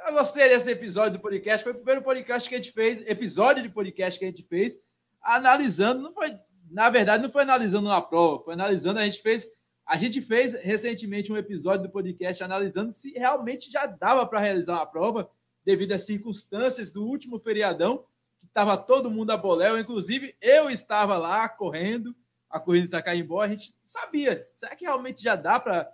[0.06, 1.64] Eu gostei desse episódio do podcast.
[1.64, 4.78] Foi o primeiro podcast que a gente fez, episódio de podcast que a gente fez,
[5.22, 6.36] analisando, não foi,
[6.70, 9.48] na verdade, não foi analisando uma prova, foi analisando, a gente fez
[9.86, 14.76] a gente fez recentemente um episódio do podcast analisando se realmente já dava para realizar
[14.76, 15.30] uma prova
[15.66, 18.06] devido às circunstâncias do último feriadão,
[18.40, 22.16] que estava todo mundo a boléu, inclusive eu estava lá correndo
[22.50, 25.94] a corrida de Itacaembó, a gente sabia, será que realmente já dá para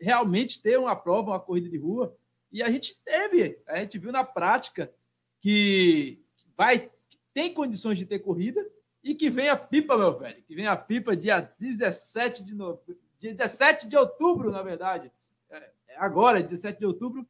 [0.00, 2.16] realmente ter uma prova, uma corrida de rua?
[2.52, 4.92] E a gente teve, a gente viu na prática
[5.40, 6.22] que
[6.56, 6.90] vai
[7.34, 8.64] tem condições de ter corrida,
[9.02, 10.42] e que vem a pipa, meu velho.
[10.44, 13.00] Que vem a pipa dia 17 de novembro.
[13.18, 15.10] Dia 17 de outubro, na verdade.
[15.50, 17.26] É, é agora, 17 de outubro.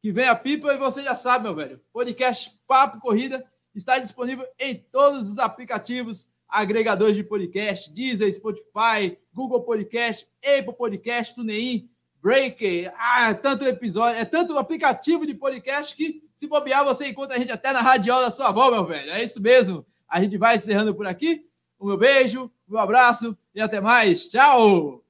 [0.00, 1.80] Que vem a pipa e você já sabe, meu velho.
[1.92, 3.44] Podcast Papo Corrida
[3.74, 11.34] está disponível em todos os aplicativos, agregadores de podcast, Deezer, Spotify, Google Podcast, Apple Podcast,
[11.34, 11.90] TuneIn,
[12.22, 12.92] Breaker.
[12.96, 17.38] Ah, é tanto episódio, é tanto aplicativo de podcast que se bobear você encontra a
[17.38, 19.10] gente até na radiola da sua avó, meu velho.
[19.10, 19.84] É isso mesmo.
[20.08, 21.44] A gente vai encerrando por aqui.
[21.78, 24.28] O meu beijo, meu abraço e até mais.
[24.28, 25.02] Tchau!